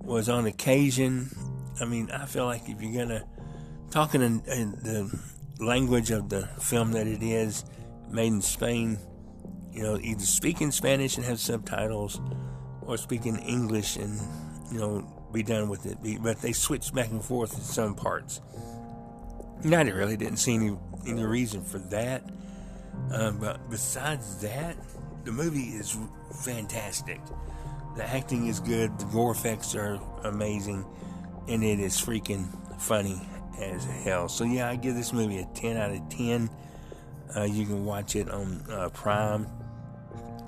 was 0.00 0.28
on 0.28 0.46
occasion. 0.46 1.30
I 1.80 1.84
mean, 1.84 2.10
I 2.10 2.26
feel 2.26 2.44
like 2.44 2.68
if 2.68 2.80
you're 2.80 3.04
gonna 3.04 3.24
talking 3.90 4.22
in, 4.22 4.42
in 4.46 4.72
the 4.82 5.20
language 5.60 6.10
of 6.10 6.28
the 6.28 6.46
film 6.60 6.92
that 6.92 7.06
it 7.06 7.22
is, 7.22 7.64
made 8.10 8.28
in 8.28 8.42
Spain, 8.42 8.98
you 9.72 9.82
know, 9.82 9.98
either 9.98 10.24
speak 10.24 10.60
in 10.60 10.72
Spanish 10.72 11.16
and 11.16 11.24
have 11.24 11.40
subtitles, 11.40 12.20
or 12.82 12.96
speak 12.96 13.26
in 13.26 13.38
English 13.38 13.96
and 13.96 14.20
you 14.72 14.78
know 14.78 15.28
be 15.32 15.42
done 15.42 15.68
with 15.68 15.86
it. 15.86 15.98
But 16.22 16.40
they 16.40 16.52
switched 16.52 16.94
back 16.94 17.10
and 17.10 17.24
forth 17.24 17.54
in 17.54 17.60
some 17.60 17.94
parts. 17.94 18.40
I 19.64 19.82
really 19.82 20.16
didn't 20.16 20.38
see 20.38 20.54
any 20.54 20.76
any 21.06 21.24
reason 21.24 21.62
for 21.62 21.78
that. 21.78 22.22
Uh, 23.12 23.30
but 23.32 23.70
besides 23.70 24.40
that, 24.40 24.76
the 25.24 25.32
movie 25.32 25.76
is 25.76 25.96
fantastic. 26.44 27.20
The 27.96 28.04
acting 28.04 28.48
is 28.48 28.60
good. 28.60 28.98
The 28.98 29.04
gore 29.06 29.32
effects 29.32 29.74
are 29.74 30.00
amazing, 30.24 30.84
and 31.48 31.62
it 31.62 31.78
is 31.78 31.94
freaking 31.94 32.46
funny 32.80 33.20
as 33.60 33.84
hell. 33.84 34.28
So 34.28 34.44
yeah, 34.44 34.68
I 34.68 34.76
give 34.76 34.94
this 34.94 35.12
movie 35.12 35.38
a 35.38 35.46
ten 35.54 35.76
out 35.76 35.92
of 35.92 36.08
ten. 36.08 36.50
Uh, 37.36 37.42
you 37.42 37.66
can 37.66 37.84
watch 37.84 38.16
it 38.16 38.30
on 38.30 38.64
uh, 38.70 38.88
Prime. 38.90 39.46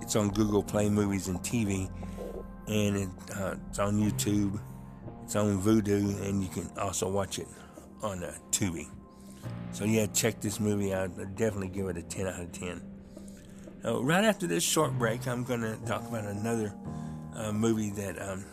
It's 0.01 0.17
on 0.17 0.31
Google 0.31 0.63
Play 0.63 0.89
Movies 0.89 1.29
and 1.29 1.41
TV, 1.41 1.91
and 2.69 2.97
it, 2.97 3.09
uh, 3.37 3.55
it's 3.69 3.79
on 3.79 3.99
YouTube. 3.99 4.61
It's 5.25 5.37
on 5.37 5.61
Vudu, 5.61 6.23
and 6.29 6.43
you 6.43 6.49
can 6.49 6.71
also 6.79 7.09
watch 7.09 7.39
it 7.39 7.49
on 8.03 8.23
uh, 8.23 8.33
Tubi. 8.51 8.89
So 9.73 9.85
yeah, 9.85 10.07
check 10.07 10.41
this 10.41 10.61
movie 10.61 10.95
out. 10.95 11.11
I'd 11.19 11.37
definitely 11.37 11.69
give 11.69 11.89
it 11.89 11.97
a 11.97 12.03
10 12.03 12.27
out 12.27 12.41
of 12.41 12.53
10. 12.53 12.81
Now, 13.85 14.01
right 14.01 14.25
after 14.25 14.47
this 14.47 14.65
short 14.65 14.99
break, 14.99 15.27
I'm 15.29 15.45
going 15.45 15.61
to 15.61 15.77
talk 15.87 16.09
about 16.09 16.25
another 16.25 16.75
uh, 17.35 17.53
movie 17.53 17.91
that 17.91 18.21
um, 18.21 18.45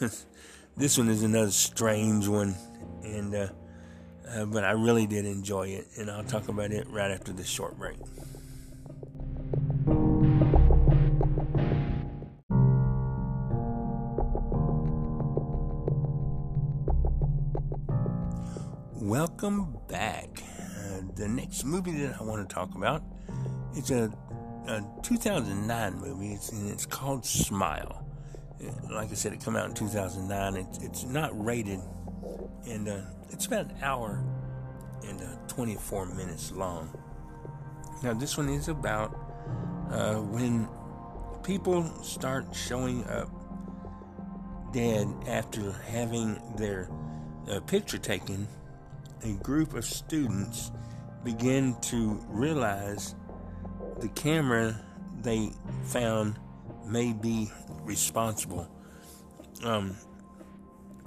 this 0.76 0.98
one 0.98 1.08
is 1.08 1.22
another 1.22 1.50
strange 1.50 2.26
one, 2.26 2.54
and 3.04 3.34
uh, 3.34 3.48
uh, 4.28 4.44
but 4.46 4.64
I 4.64 4.72
really 4.72 5.06
did 5.06 5.26
enjoy 5.26 5.68
it, 5.68 5.86
and 5.98 6.10
I'll 6.10 6.24
talk 6.24 6.48
about 6.48 6.72
it 6.72 6.86
right 6.88 7.10
after 7.10 7.32
this 7.32 7.46
short 7.46 7.78
break. 7.78 7.98
Welcome 19.02 19.78
back. 19.88 20.28
Uh, 20.78 21.00
the 21.16 21.26
next 21.26 21.64
movie 21.64 21.90
that 21.90 22.20
I 22.20 22.22
want 22.22 22.48
to 22.48 22.54
talk 22.54 22.76
about 22.76 23.02
it's 23.74 23.90
a, 23.90 24.12
a 24.68 24.84
2009 25.02 25.94
movie. 25.98 26.34
It's 26.34 26.52
and 26.52 26.70
it's 26.70 26.86
called 26.86 27.26
Smile. 27.26 28.06
Uh, 28.64 28.94
like 28.94 29.10
I 29.10 29.14
said, 29.14 29.32
it 29.32 29.44
came 29.44 29.56
out 29.56 29.66
in 29.66 29.74
2009. 29.74 30.54
It's 30.54 30.78
it's 30.78 31.02
not 31.02 31.32
rated, 31.44 31.80
and 32.68 32.88
uh, 32.88 33.00
it's 33.30 33.46
about 33.46 33.72
an 33.72 33.76
hour 33.82 34.24
and 35.08 35.20
uh, 35.20 35.34
24 35.48 36.06
minutes 36.06 36.52
long. 36.52 36.88
Now 38.04 38.14
this 38.14 38.38
one 38.38 38.48
is 38.48 38.68
about 38.68 39.12
uh, 39.90 40.14
when 40.20 40.68
people 41.42 41.82
start 42.04 42.54
showing 42.54 43.04
up 43.08 43.28
dead 44.72 45.08
after 45.26 45.72
having 45.90 46.40
their 46.56 46.88
uh, 47.50 47.58
picture 47.58 47.98
taken 47.98 48.46
a 49.24 49.32
group 49.42 49.74
of 49.74 49.84
students 49.84 50.70
begin 51.24 51.76
to 51.80 52.20
realize 52.28 53.14
the 54.00 54.08
camera 54.08 54.80
they 55.22 55.50
found 55.84 56.38
may 56.86 57.12
be 57.12 57.50
responsible. 57.82 58.68
Um, 59.64 59.96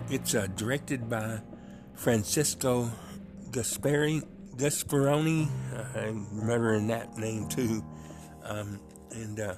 it's 0.10 0.36
uh, 0.36 0.48
directed 0.55 1.10
by 1.10 1.41
Francisco 1.95 2.91
Gaspari, 3.51 4.24
Gasparoni. 4.55 5.50
Uh, 5.74 6.00
I'm 6.00 6.39
remembering 6.39 6.88
that 6.88 7.17
name 7.17 7.48
too. 7.50 7.84
Um, 8.43 8.79
and 9.12 9.39
uh, 9.39 9.55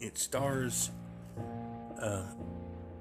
it 0.00 0.18
stars 0.18 0.90
uh, 2.00 2.24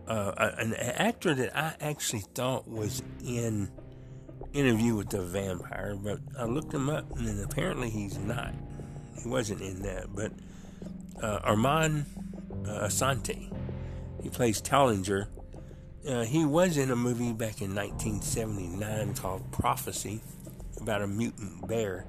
uh, 0.07 0.51
an 0.57 0.73
actor 0.75 1.33
that 1.33 1.55
I 1.57 1.75
actually 1.81 2.23
thought 2.33 2.67
was 2.67 3.03
in 3.23 3.71
Interview 4.53 4.95
with 4.95 5.09
the 5.09 5.21
Vampire, 5.21 5.95
but 5.95 6.19
I 6.37 6.45
looked 6.45 6.71
him 6.71 6.87
up 6.87 7.09
and 7.17 7.43
apparently 7.43 7.89
he's 7.89 8.19
not. 8.19 8.53
He 9.21 9.27
wasn't 9.27 9.61
in 9.61 9.81
that, 9.81 10.13
but 10.13 10.31
uh, 11.21 11.39
Armand 11.43 12.05
uh, 12.67 12.85
Assante, 12.87 13.51
he 14.21 14.29
plays 14.29 14.61
Tallinger. 14.61 15.27
Uh, 16.07 16.23
he 16.23 16.45
was 16.45 16.77
in 16.77 16.91
a 16.91 16.95
movie 16.95 17.33
back 17.33 17.61
in 17.61 17.73
1979 17.73 19.15
called 19.15 19.51
Prophecy 19.51 20.21
about 20.79 21.01
a 21.01 21.07
mutant 21.07 21.67
bear, 21.67 22.05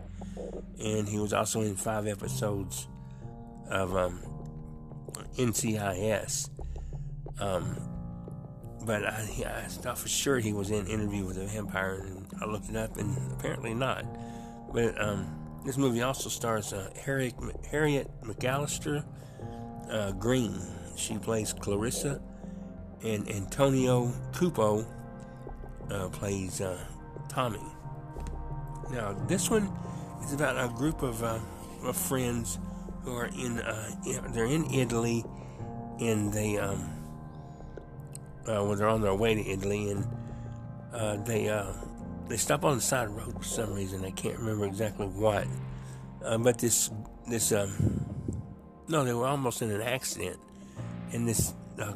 and 0.82 1.08
he 1.08 1.18
was 1.18 1.32
also 1.32 1.62
in 1.62 1.76
five 1.76 2.06
episodes 2.06 2.88
of 3.70 3.96
um, 3.96 4.20
NCIS. 5.38 6.50
Um, 7.40 7.93
but 8.84 9.04
I, 9.04 9.20
I, 9.46 9.68
thought 9.68 9.98
for 9.98 10.08
sure 10.08 10.38
he 10.38 10.52
was 10.52 10.70
in 10.70 10.80
an 10.80 10.86
Interview 10.86 11.24
with 11.24 11.38
a 11.38 11.46
Vampire, 11.46 12.04
and 12.06 12.26
I 12.40 12.46
looked 12.46 12.68
it 12.68 12.76
up, 12.76 12.96
and 12.96 13.32
apparently 13.32 13.74
not. 13.74 14.04
But 14.72 15.00
um, 15.00 15.26
this 15.64 15.76
movie 15.76 16.02
also 16.02 16.28
stars 16.28 16.72
uh, 16.72 16.90
Harriet, 17.04 17.34
Harriet 17.70 18.10
McAllister 18.22 19.04
uh, 19.90 20.12
Green. 20.12 20.60
She 20.96 21.18
plays 21.18 21.52
Clarissa, 21.52 22.20
and 23.02 23.28
Antonio 23.30 24.12
Cupo 24.34 24.86
uh, 25.90 26.08
plays 26.08 26.60
uh, 26.60 26.78
Tommy. 27.28 27.60
Now, 28.90 29.12
this 29.26 29.50
one 29.50 29.72
is 30.24 30.32
about 30.32 30.62
a 30.62 30.72
group 30.74 31.02
of, 31.02 31.22
uh, 31.22 31.38
of 31.82 31.96
friends 31.96 32.58
who 33.02 33.14
are 33.16 33.26
in, 33.26 33.60
uh, 33.60 33.90
they're 34.32 34.46
in 34.46 34.70
Italy, 34.72 35.24
and 36.00 36.32
they 36.32 36.58
um, 36.58 37.03
uh, 38.48 38.64
when 38.64 38.78
they're 38.78 38.88
on 38.88 39.00
their 39.00 39.14
way 39.14 39.34
to 39.34 39.46
Italy, 39.46 39.90
and 39.90 40.06
uh, 40.92 41.16
they 41.24 41.48
uh, 41.48 41.72
they 42.28 42.36
stop 42.36 42.64
on 42.64 42.76
the 42.76 42.82
side 42.82 43.08
of 43.08 43.14
the 43.14 43.20
road 43.20 43.38
for 43.38 43.44
some 43.44 43.72
reason. 43.72 44.04
I 44.04 44.10
can't 44.10 44.38
remember 44.38 44.66
exactly 44.66 45.06
what, 45.06 45.46
uh, 46.24 46.38
but 46.38 46.58
this 46.58 46.90
this 47.28 47.52
um, 47.52 48.04
no, 48.88 49.04
they 49.04 49.12
were 49.12 49.26
almost 49.26 49.62
in 49.62 49.70
an 49.70 49.82
accident, 49.82 50.38
and 51.12 51.26
this 51.26 51.54
uh, 51.80 51.94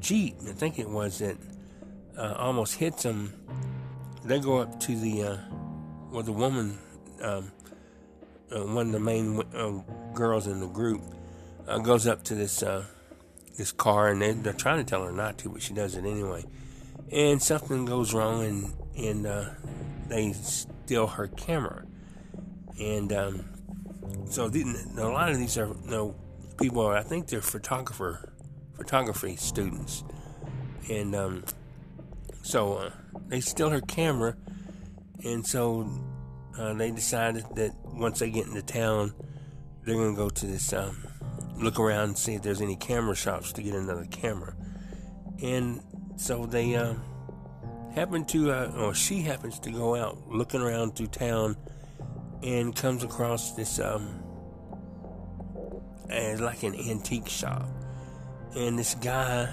jeep, 0.00 0.36
I 0.48 0.52
think 0.52 0.78
it 0.78 0.88
was 0.88 1.18
that 1.18 1.36
uh, 2.16 2.34
almost 2.38 2.76
hits 2.76 3.02
them. 3.02 3.32
They 4.24 4.40
go 4.40 4.58
up 4.58 4.80
to 4.80 4.96
the 4.96 5.38
well, 6.10 6.22
the 6.22 6.32
woman, 6.32 6.78
um, 7.22 7.52
one 8.50 8.86
of 8.86 8.92
the 8.92 9.00
main 9.00 9.42
girls 10.14 10.46
in 10.46 10.60
the 10.60 10.66
group, 10.66 11.02
goes 11.82 12.06
up 12.06 12.24
to 12.24 12.34
this 12.34 12.64
this 13.56 13.72
car, 13.72 14.08
and 14.08 14.20
they're, 14.20 14.34
they're, 14.34 14.52
trying 14.52 14.78
to 14.78 14.84
tell 14.84 15.04
her 15.04 15.12
not 15.12 15.38
to, 15.38 15.50
but 15.50 15.62
she 15.62 15.74
does 15.74 15.94
it 15.96 16.04
anyway. 16.04 16.44
And 17.10 17.42
something 17.42 17.84
goes 17.84 18.14
wrong, 18.14 18.44
and 18.44 18.74
and 18.96 19.26
uh, 19.26 19.50
they 20.08 20.32
steal 20.32 21.06
her 21.06 21.28
camera. 21.28 21.84
And 22.78 23.12
um, 23.12 23.44
so 24.28 24.48
the, 24.48 24.62
a 24.98 25.08
lot 25.08 25.30
of 25.30 25.38
these 25.38 25.56
are 25.58 25.68
you 25.68 25.90
know, 25.90 26.16
people. 26.58 26.82
Are, 26.82 26.96
I 26.96 27.02
think 27.02 27.28
they're 27.28 27.40
photographer 27.40 28.32
photography 28.76 29.36
students, 29.36 30.04
and 30.90 31.14
um, 31.14 31.44
so 32.42 32.74
uh, 32.74 32.90
they 33.28 33.40
steal 33.40 33.70
her 33.70 33.80
camera, 33.80 34.36
and 35.24 35.46
so 35.46 35.88
uh, 36.58 36.74
they 36.74 36.90
decided 36.90 37.44
that 37.56 37.72
once 37.84 38.18
they 38.18 38.30
get 38.30 38.46
into 38.46 38.62
town, 38.62 39.14
they're 39.84 39.94
to 39.94 40.14
go 40.14 40.28
to 40.28 40.46
this 40.46 40.72
um, 40.72 41.06
look 41.58 41.80
around 41.80 42.04
and 42.04 42.18
see 42.18 42.34
if 42.34 42.42
there's 42.42 42.60
any 42.60 42.76
camera 42.76 43.14
shops 43.14 43.52
to 43.52 43.62
get 43.62 43.74
another 43.74 44.06
camera. 44.06 44.54
And 45.42 45.82
so 46.16 46.46
they 46.46 46.76
uh, 46.76 46.94
happen 47.94 48.24
to, 48.26 48.52
uh, 48.52 48.72
or 48.76 48.94
she 48.94 49.22
happens 49.22 49.58
to 49.60 49.70
go 49.70 49.94
out 49.94 50.28
looking 50.28 50.60
around 50.60 50.96
through 50.96 51.08
town 51.08 51.56
and 52.42 52.74
comes 52.74 53.02
across 53.02 53.52
this, 53.52 53.78
um, 53.78 54.22
uh, 56.10 56.36
like 56.38 56.62
an 56.62 56.74
antique 56.74 57.28
shop. 57.28 57.68
And 58.54 58.78
this 58.78 58.94
guy 58.94 59.52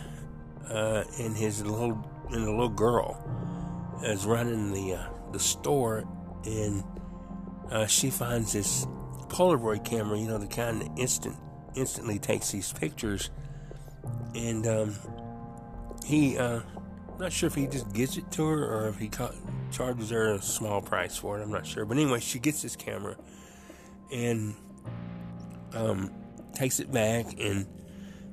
uh, 0.69 1.03
and 1.19 1.35
his 1.35 1.65
little 1.65 2.09
and 2.29 2.43
a 2.43 2.51
little 2.51 2.69
girl 2.69 3.17
is 4.03 4.25
running 4.25 4.71
the 4.71 4.95
uh, 4.95 5.07
the 5.31 5.39
store, 5.39 6.03
and 6.45 6.83
uh, 7.71 7.85
she 7.85 8.09
finds 8.09 8.53
this 8.53 8.85
Polaroid 9.27 9.83
camera, 9.83 10.17
you 10.17 10.27
know, 10.27 10.37
the 10.37 10.47
kind 10.47 10.81
of 10.81 10.89
instant 10.97 11.35
instantly 11.75 12.19
takes 12.19 12.51
these 12.51 12.71
pictures, 12.73 13.29
and 14.35 14.67
um, 14.67 14.95
he, 16.05 16.37
uh, 16.37 16.61
not 17.19 17.31
sure 17.31 17.47
if 17.47 17.55
he 17.55 17.67
just 17.67 17.91
gives 17.93 18.17
it 18.17 18.29
to 18.31 18.45
her 18.45 18.63
or 18.65 18.89
if 18.89 18.97
he 18.97 19.07
ca- 19.07 19.33
charges 19.71 20.09
her 20.09 20.33
a 20.33 20.41
small 20.41 20.81
price 20.81 21.17
for 21.17 21.39
it. 21.39 21.43
I'm 21.43 21.51
not 21.51 21.65
sure, 21.65 21.85
but 21.85 21.97
anyway, 21.97 22.19
she 22.19 22.39
gets 22.39 22.61
this 22.61 22.75
camera 22.75 23.15
and 24.11 24.55
um, 25.73 26.11
takes 26.53 26.79
it 26.79 26.91
back, 26.91 27.39
and 27.39 27.67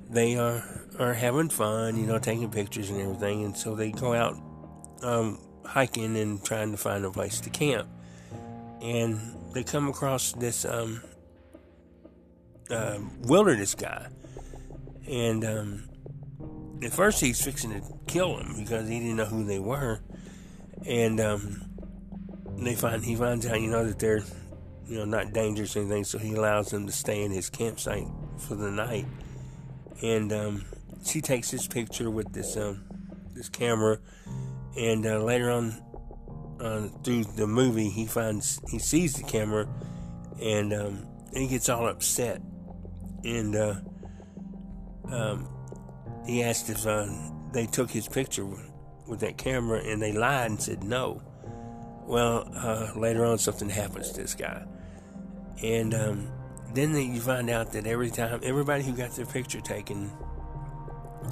they 0.08 0.36
are 0.36 0.62
are 0.98 1.14
having 1.14 1.48
fun, 1.48 1.96
you 1.96 2.06
know, 2.06 2.18
taking 2.18 2.50
pictures 2.50 2.90
and 2.90 3.00
everything, 3.00 3.44
and 3.44 3.56
so 3.56 3.74
they 3.74 3.90
go 3.90 4.12
out 4.12 4.36
um, 5.02 5.38
hiking 5.64 6.16
and 6.16 6.44
trying 6.44 6.70
to 6.72 6.76
find 6.76 7.04
a 7.04 7.10
place 7.10 7.40
to 7.40 7.50
camp, 7.50 7.88
and 8.82 9.18
they 9.54 9.62
come 9.62 9.88
across 9.88 10.32
this 10.32 10.64
um, 10.64 11.02
uh, 12.70 12.98
wilderness 13.22 13.74
guy, 13.74 14.08
and 15.08 15.44
um, 15.44 15.88
at 16.82 16.92
first 16.92 17.20
he's 17.20 17.42
fixing 17.42 17.70
to 17.70 17.82
kill 18.06 18.38
him 18.38 18.54
because 18.58 18.88
he 18.88 18.98
didn't 18.98 19.16
know 19.16 19.24
who 19.24 19.44
they 19.44 19.58
were, 19.58 20.00
and 20.86 21.20
um, 21.20 21.62
they 22.58 22.74
find 22.74 23.04
he 23.04 23.16
finds 23.16 23.46
out 23.46 23.60
you 23.60 23.70
know 23.70 23.86
that 23.86 23.98
they're 23.98 24.22
you 24.86 24.98
know 24.98 25.04
not 25.04 25.32
dangerous 25.32 25.76
or 25.76 25.80
anything, 25.80 26.04
so 26.04 26.18
he 26.18 26.34
allows 26.34 26.70
them 26.70 26.86
to 26.86 26.92
stay 26.92 27.22
in 27.22 27.30
his 27.30 27.50
campsite 27.50 28.06
for 28.38 28.54
the 28.54 28.70
night, 28.70 29.06
and 30.02 30.32
um, 30.32 30.64
she 31.04 31.20
takes 31.20 31.50
his 31.50 31.66
picture 31.66 32.10
with 32.10 32.32
this 32.32 32.56
um, 32.56 32.84
this 33.34 33.48
camera, 33.48 33.98
and 34.76 35.06
uh, 35.06 35.18
later 35.18 35.50
on 35.50 35.82
uh, 36.60 36.88
through 37.02 37.24
the 37.24 37.46
movie 37.46 37.88
he 37.88 38.06
finds 38.06 38.60
he 38.70 38.78
sees 38.78 39.14
the 39.14 39.24
camera, 39.24 39.68
and 40.40 40.72
um, 40.72 41.06
he 41.34 41.46
gets 41.46 41.68
all 41.68 41.88
upset 41.88 42.40
and 43.24 43.56
uh, 43.56 43.74
um, 45.10 45.48
he 46.26 46.42
asked 46.42 46.70
if 46.70 46.86
uh, 46.86 47.06
they 47.52 47.66
took 47.66 47.90
his 47.90 48.08
picture 48.08 48.46
with 49.06 49.20
that 49.20 49.36
camera, 49.36 49.80
and 49.80 50.00
they 50.00 50.12
lied 50.12 50.50
and 50.50 50.60
said 50.60 50.84
no. 50.84 51.22
Well, 52.06 52.50
uh, 52.54 52.98
later 52.98 53.24
on, 53.24 53.38
something 53.38 53.68
happens 53.68 54.10
to 54.12 54.22
this 54.22 54.34
guy, 54.34 54.64
and 55.62 55.94
um, 55.94 56.28
then 56.74 56.94
you 56.94 57.20
find 57.20 57.50
out 57.50 57.72
that 57.72 57.86
every 57.86 58.10
time, 58.10 58.40
everybody 58.42 58.82
who 58.82 58.92
got 58.92 59.12
their 59.12 59.26
picture 59.26 59.60
taken 59.60 60.10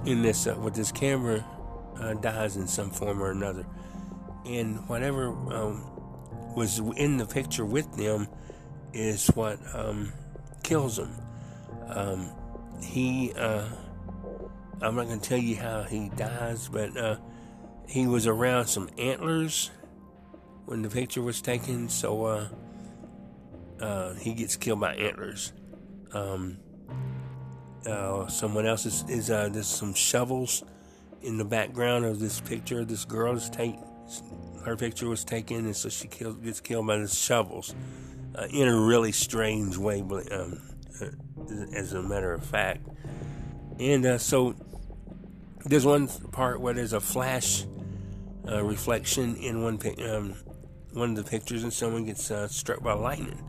in 0.04 0.22
this 0.22 0.46
uh, 0.46 0.56
with 0.58 0.74
this 0.74 0.92
camera 0.92 1.44
uh, 2.00 2.14
dies 2.14 2.56
in 2.56 2.66
some 2.66 2.90
form 2.90 3.22
or 3.22 3.30
another, 3.30 3.66
and 4.46 4.86
whatever 4.88 5.28
um, 5.28 5.84
was 6.54 6.78
in 6.96 7.16
the 7.16 7.26
picture 7.26 7.64
with 7.64 7.96
them 7.96 8.28
is 8.92 9.28
what 9.28 9.58
um, 9.74 10.12
kills 10.62 10.96
them. 10.96 11.14
Um, 11.88 12.30
he, 12.82 13.32
uh, 13.34 13.64
I'm 14.80 14.94
not 14.94 15.06
going 15.06 15.20
to 15.20 15.28
tell 15.28 15.38
you 15.38 15.56
how 15.56 15.82
he 15.82 16.10
dies, 16.10 16.68
but 16.68 16.96
uh, 16.96 17.16
he 17.86 18.06
was 18.06 18.26
around 18.26 18.66
some 18.66 18.88
antlers 18.98 19.70
when 20.66 20.82
the 20.82 20.90
picture 20.90 21.22
was 21.22 21.40
taken, 21.40 21.88
so 21.88 22.24
uh, 22.24 22.48
uh 23.80 24.14
he 24.14 24.34
gets 24.34 24.56
killed 24.56 24.80
by 24.80 24.94
antlers. 24.94 25.52
Um, 26.12 26.58
uh, 27.86 28.26
someone 28.26 28.66
else 28.66 28.84
is, 28.84 29.04
is 29.08 29.30
uh, 29.30 29.48
there's 29.50 29.66
some 29.66 29.94
shovels 29.94 30.62
in 31.22 31.38
the 31.38 31.44
background 31.44 32.04
of 32.04 32.20
this 32.20 32.40
picture. 32.40 32.84
This 32.84 33.04
girl 33.04 33.34
is 33.36 33.48
take 33.48 33.76
her 34.64 34.76
picture 34.76 35.08
was 35.08 35.24
taken, 35.24 35.64
and 35.64 35.76
so 35.76 35.88
she 35.88 36.08
kills, 36.08 36.36
gets 36.36 36.60
killed 36.60 36.86
by 36.86 36.98
the 36.98 37.08
shovels 37.08 37.74
in 38.50 38.68
a 38.68 38.78
really 38.78 39.12
strange 39.12 39.76
way. 39.76 40.02
But 40.02 40.30
um, 40.32 40.67
as 41.74 41.92
a 41.92 42.02
matter 42.02 42.32
of 42.32 42.44
fact. 42.44 42.86
And 43.78 44.04
uh, 44.04 44.18
so 44.18 44.54
there's 45.64 45.86
one 45.86 46.08
part 46.08 46.60
where 46.60 46.74
there's 46.74 46.92
a 46.92 47.00
flash 47.00 47.64
uh, 48.50 48.62
reflection 48.64 49.36
in 49.36 49.62
one 49.62 49.78
um, 50.08 50.34
one 50.92 51.10
of 51.10 51.16
the 51.16 51.30
pictures, 51.30 51.62
and 51.62 51.72
someone 51.72 52.04
gets 52.04 52.30
uh, 52.30 52.48
struck 52.48 52.82
by 52.82 52.92
lightning. 52.92 53.42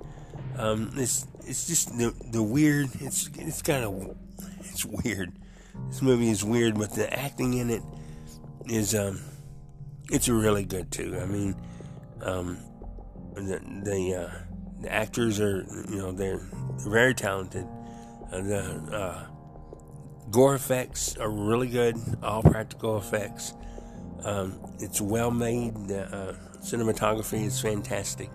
Um, 0.57 0.91
it's 0.95 1.25
it's 1.45 1.67
just 1.67 1.97
the 1.97 2.13
the 2.31 2.43
weird. 2.43 2.89
It's 2.99 3.29
it's 3.35 3.61
kind 3.61 3.85
of 3.85 4.15
it's 4.61 4.85
weird. 4.85 5.33
This 5.87 6.01
movie 6.01 6.29
is 6.29 6.43
weird, 6.43 6.77
but 6.77 6.93
the 6.93 7.11
acting 7.17 7.55
in 7.55 7.69
it 7.69 7.81
is 8.67 8.93
um, 8.93 9.21
it's 10.11 10.27
really 10.27 10.65
good 10.65 10.91
too. 10.91 11.17
I 11.19 11.25
mean, 11.25 11.55
um, 12.21 12.57
the 13.35 13.59
the, 13.83 14.15
uh, 14.15 14.48
the 14.81 14.91
actors 14.91 15.39
are 15.39 15.65
you 15.89 15.97
know 15.97 16.11
they're 16.11 16.41
very 16.77 17.13
talented. 17.13 17.67
Uh, 18.31 18.41
the 18.41 18.61
uh, 18.93 19.25
gore 20.31 20.55
effects 20.55 21.17
are 21.17 21.29
really 21.29 21.67
good, 21.67 21.95
all 22.21 22.43
practical 22.43 22.97
effects. 22.97 23.53
Um, 24.23 24.59
it's 24.79 25.01
well 25.01 25.31
made. 25.31 25.75
The 25.87 26.03
uh, 26.03 26.35
cinematography 26.61 27.45
is 27.45 27.59
fantastic. 27.59 28.29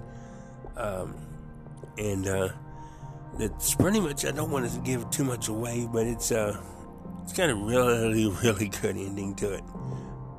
Um, 0.77 1.15
and 1.99 2.27
uh, 2.27 2.49
it's 3.39 3.75
pretty 3.75 4.01
much, 4.01 4.25
I 4.25 4.33
don't 4.33 4.51
want 4.51 4.71
to 4.71 4.81
give 4.81 5.09
too 5.11 5.25
much 5.25 5.49
away, 5.49 5.89
but 5.93 6.07
it's, 6.07 6.33
uh, 6.33 6.61
it's 7.23 7.33
got 7.33 7.51
a 7.51 7.55
really, 7.55 8.29
really 8.43 8.69
good 8.69 8.97
ending 8.97 9.35
to 9.37 9.55
it. 9.55 9.65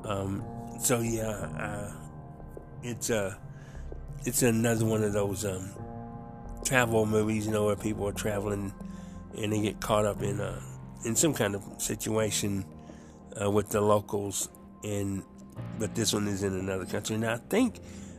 Um, 0.04 0.44
so, 0.80 1.00
yeah, 1.00 1.28
uh, 1.28 1.92
it's, 2.82 3.10
uh, 3.10 3.34
it's 4.24 4.42
another 4.42 4.84
one 4.84 5.02
of 5.02 5.12
those 5.12 5.44
um, 5.44 5.70
travel 6.66 7.06
movies, 7.06 7.46
you 7.46 7.52
know, 7.52 7.66
where 7.66 7.76
people 7.76 8.06
are 8.08 8.12
traveling 8.12 8.74
and 9.38 9.52
they 9.52 9.60
get 9.60 9.80
caught 9.80 10.04
up 10.04 10.22
in 10.22 10.40
uh, 10.40 10.60
in 11.04 11.14
some 11.14 11.32
kind 11.32 11.54
of 11.54 11.62
situation 11.78 12.64
uh, 13.40 13.50
with 13.50 13.70
the 13.70 13.80
locals, 13.80 14.48
and 14.82 15.22
but 15.78 15.94
this 15.94 16.12
one 16.12 16.26
is 16.26 16.42
in 16.42 16.52
another 16.54 16.84
country. 16.84 17.16
Now 17.16 17.34
I 17.34 17.38
think 17.48 17.76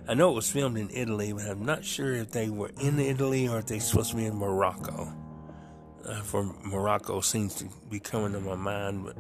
I 0.08 0.14
know 0.14 0.32
it 0.32 0.36
was 0.36 0.50
filmed 0.50 0.78
in 0.78 0.90
Italy, 0.92 1.34
but 1.34 1.46
I'm 1.46 1.66
not 1.66 1.84
sure 1.84 2.14
if 2.14 2.32
they 2.32 2.50
were 2.50 2.72
in 2.80 3.00
Italy 3.00 3.48
or 3.48 3.60
if 3.60 3.68
they're 3.68 3.80
supposed 3.80 4.12
to 4.12 4.16
be 4.16 4.26
in 4.26 4.36
Morocco. 4.36 5.14
Uh, 6.06 6.22
for 6.22 6.44
Morocco 6.64 7.20
seems 7.20 7.56
to 7.56 7.66
be 7.90 8.00
coming 8.00 8.32
to 8.32 8.40
my 8.40 8.56
mind, 8.56 9.04
but 9.04 9.18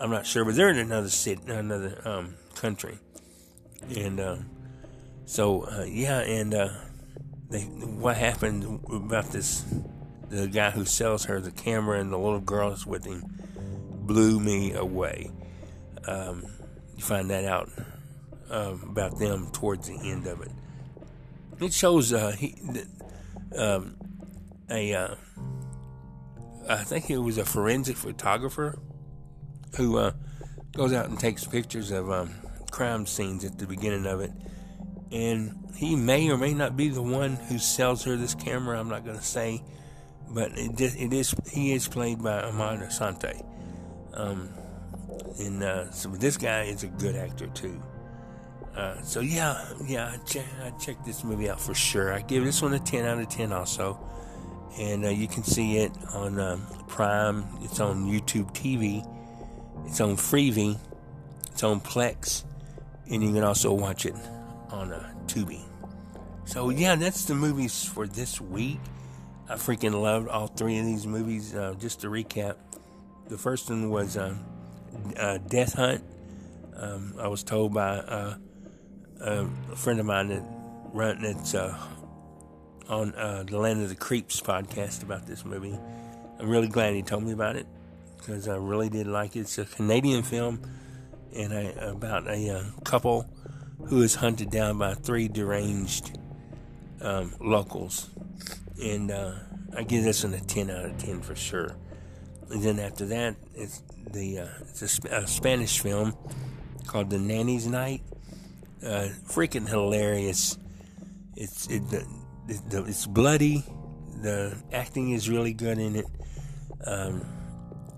I'm 0.00 0.10
not 0.10 0.26
sure. 0.26 0.46
But 0.46 0.54
they're 0.54 0.70
in 0.70 0.78
another 0.78 1.10
city, 1.10 1.42
another 1.46 2.00
um, 2.06 2.36
country, 2.54 2.98
and 3.94 4.18
uh, 4.18 4.36
so 5.26 5.64
uh, 5.64 5.84
yeah, 5.84 6.20
and 6.20 6.54
uh, 6.54 6.70
they, 7.52 7.62
what 7.62 8.16
happened 8.16 8.80
about 8.90 9.30
this? 9.30 9.64
The 10.28 10.48
guy 10.48 10.70
who 10.70 10.84
sells 10.84 11.26
her 11.26 11.40
the 11.40 11.50
camera 11.50 12.00
and 12.00 12.10
the 12.10 12.18
little 12.18 12.40
girl 12.40 12.70
that's 12.70 12.86
with 12.86 13.04
him 13.04 13.22
blew 14.06 14.40
me 14.40 14.72
away. 14.72 15.30
Um, 16.06 16.44
you 16.96 17.02
find 17.02 17.30
that 17.30 17.44
out 17.44 17.70
um, 18.50 18.82
about 18.90 19.18
them 19.18 19.50
towards 19.52 19.88
the 19.88 19.98
end 19.98 20.26
of 20.26 20.40
it. 20.40 20.50
It 21.60 21.72
shows 21.72 22.12
uh, 22.12 22.32
he, 22.32 22.54
um, 23.56 23.96
a, 24.70 24.94
uh, 24.94 25.14
I 26.68 26.84
think 26.84 27.10
it 27.10 27.18
was 27.18 27.38
a 27.38 27.44
forensic 27.44 27.96
photographer 27.96 28.78
who 29.76 29.98
uh, 29.98 30.12
goes 30.72 30.92
out 30.92 31.08
and 31.08 31.18
takes 31.20 31.44
pictures 31.44 31.90
of 31.90 32.10
um, 32.10 32.34
crime 32.70 33.06
scenes 33.06 33.44
at 33.44 33.58
the 33.58 33.66
beginning 33.66 34.06
of 34.06 34.20
it. 34.20 34.32
And 35.12 35.68
he 35.76 35.94
may 35.94 36.30
or 36.30 36.38
may 36.38 36.54
not 36.54 36.76
be 36.76 36.88
the 36.88 37.02
one 37.02 37.36
who 37.36 37.58
sells 37.58 38.04
her 38.04 38.16
this 38.16 38.34
camera. 38.34 38.80
I'm 38.80 38.88
not 38.88 39.04
going 39.04 39.18
to 39.18 39.24
say, 39.24 39.62
but 40.30 40.52
it, 40.56 40.80
it 40.80 41.12
is. 41.12 41.34
He 41.52 41.72
is 41.72 41.86
played 41.86 42.22
by 42.22 42.40
Armand 42.42 42.82
Assante. 42.82 43.44
Um, 44.14 44.48
and 45.38 45.62
uh, 45.62 45.90
so 45.90 46.08
this 46.08 46.36
guy 46.36 46.62
is 46.62 46.82
a 46.82 46.86
good 46.86 47.14
actor 47.14 47.46
too. 47.48 47.82
Uh, 48.74 49.00
so 49.02 49.20
yeah, 49.20 49.62
yeah, 49.86 50.14
I, 50.14 50.16
check, 50.24 50.46
I 50.64 50.70
checked 50.78 51.04
this 51.04 51.24
movie 51.24 51.50
out 51.50 51.60
for 51.60 51.74
sure. 51.74 52.12
I 52.12 52.22
give 52.22 52.44
this 52.44 52.62
one 52.62 52.72
a 52.72 52.78
10 52.78 53.04
out 53.04 53.18
of 53.18 53.28
10 53.28 53.52
also. 53.52 53.98
And 54.78 55.04
uh, 55.04 55.08
you 55.08 55.28
can 55.28 55.42
see 55.42 55.76
it 55.76 55.92
on 56.14 56.40
um, 56.40 56.66
Prime. 56.88 57.44
It's 57.60 57.80
on 57.80 58.10
YouTube 58.10 58.54
TV. 58.54 59.06
It's 59.86 60.00
on 60.00 60.16
Freevee. 60.16 60.78
It's 61.50 61.62
on 61.62 61.80
Plex. 61.80 62.44
And 63.10 63.22
you 63.22 63.32
can 63.32 63.44
also 63.44 63.74
watch 63.74 64.06
it 64.06 64.14
on 64.72 64.92
uh, 64.92 65.12
Tubi. 65.26 65.62
So 66.44 66.70
yeah, 66.70 66.96
that's 66.96 67.24
the 67.26 67.34
movies 67.34 67.84
for 67.84 68.06
this 68.06 68.40
week. 68.40 68.80
I 69.48 69.54
freaking 69.54 70.00
loved 70.00 70.28
all 70.28 70.46
three 70.46 70.78
of 70.78 70.86
these 70.86 71.06
movies. 71.06 71.54
Uh, 71.54 71.74
just 71.78 72.00
to 72.00 72.08
recap, 72.08 72.56
the 73.28 73.38
first 73.38 73.70
one 73.70 73.90
was 73.90 74.16
uh, 74.16 74.34
uh, 75.16 75.38
Death 75.38 75.74
Hunt. 75.74 76.02
Um, 76.76 77.14
I 77.20 77.28
was 77.28 77.42
told 77.42 77.74
by 77.74 77.98
uh, 77.98 78.36
a 79.20 79.46
friend 79.76 80.00
of 80.00 80.06
mine 80.06 80.28
that 80.28 80.42
run 80.92 81.22
that's 81.22 81.54
uh, 81.54 81.76
on 82.88 83.14
uh, 83.14 83.44
the 83.46 83.58
Land 83.58 83.82
of 83.82 83.88
the 83.88 83.94
Creeps 83.94 84.40
podcast 84.40 85.02
about 85.02 85.26
this 85.26 85.44
movie. 85.44 85.78
I'm 86.40 86.48
really 86.48 86.68
glad 86.68 86.94
he 86.94 87.02
told 87.02 87.22
me 87.22 87.32
about 87.32 87.56
it 87.56 87.66
because 88.16 88.48
I 88.48 88.56
really 88.56 88.88
did 88.88 89.06
like 89.06 89.36
it. 89.36 89.40
It's 89.40 89.58
a 89.58 89.64
Canadian 89.64 90.22
film 90.22 90.62
and 91.34 91.52
a, 91.52 91.90
about 91.90 92.26
a 92.28 92.64
couple 92.84 93.28
who 93.86 94.02
is 94.02 94.14
hunted 94.14 94.50
down 94.50 94.78
by 94.78 94.94
three 94.94 95.28
deranged 95.28 96.18
um, 97.00 97.34
locals, 97.40 98.10
and 98.82 99.10
uh, 99.10 99.34
I 99.76 99.82
give 99.82 100.04
this 100.04 100.24
one 100.24 100.34
a 100.34 100.40
10 100.40 100.70
out 100.70 100.84
of 100.84 100.98
10 100.98 101.22
for 101.22 101.34
sure. 101.34 101.74
And 102.50 102.62
then 102.62 102.78
after 102.78 103.06
that, 103.06 103.36
it's 103.54 103.82
the 104.10 104.40
uh, 104.40 104.48
it's 104.60 105.04
a, 105.04 105.08
a, 105.08 105.26
Spanish 105.26 105.80
film 105.80 106.14
called 106.86 107.08
The 107.08 107.18
Nanny's 107.18 107.66
Night. 107.66 108.02
Uh, 108.84 109.08
freaking 109.26 109.66
hilarious! 109.66 110.58
It's 111.36 111.66
it, 111.68 111.88
the, 111.88 112.06
the, 112.68 112.84
it's 112.84 113.06
bloody. 113.06 113.64
The 114.20 114.54
acting 114.72 115.12
is 115.12 115.30
really 115.30 115.54
good 115.54 115.78
in 115.78 115.96
it, 115.96 116.06
um, 116.86 117.24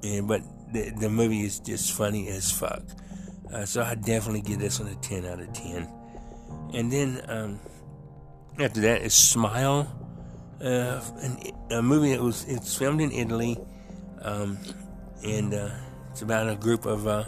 and 0.03 0.29
but 0.29 0.43
the, 0.73 0.91
the 0.91 1.09
movie 1.09 1.43
is 1.45 1.59
just 1.59 1.93
funny 1.93 2.29
as 2.29 2.51
fuck. 2.53 2.83
Uh, 3.53 3.65
so 3.65 3.83
I 3.83 3.95
definitely 3.95 4.41
give 4.41 4.59
this 4.59 4.81
one 4.81 4.89
a 4.89 4.95
10 4.97 5.27
out 5.27 5.41
of 5.41 5.53
10. 5.53 5.89
And 6.73 6.91
then 6.91 7.23
um, 7.29 7.61
after 8.59 8.81
that 8.81 9.03
is 9.03 9.15
Smile, 9.15 9.89
uh, 10.63 11.01
a 11.71 11.83
movie 11.83 12.11
that 12.13 12.23
was 12.23 12.45
it's 12.45 12.77
filmed 12.77 13.01
in 13.01 13.13
Italy, 13.13 13.59
um, 14.23 14.59
and 15.23 15.53
uh, 15.53 15.71
it's 16.11 16.23
about 16.23 16.49
a 16.49 16.57
group 16.57 16.87
of 16.87 17.07
uh, 17.07 17.25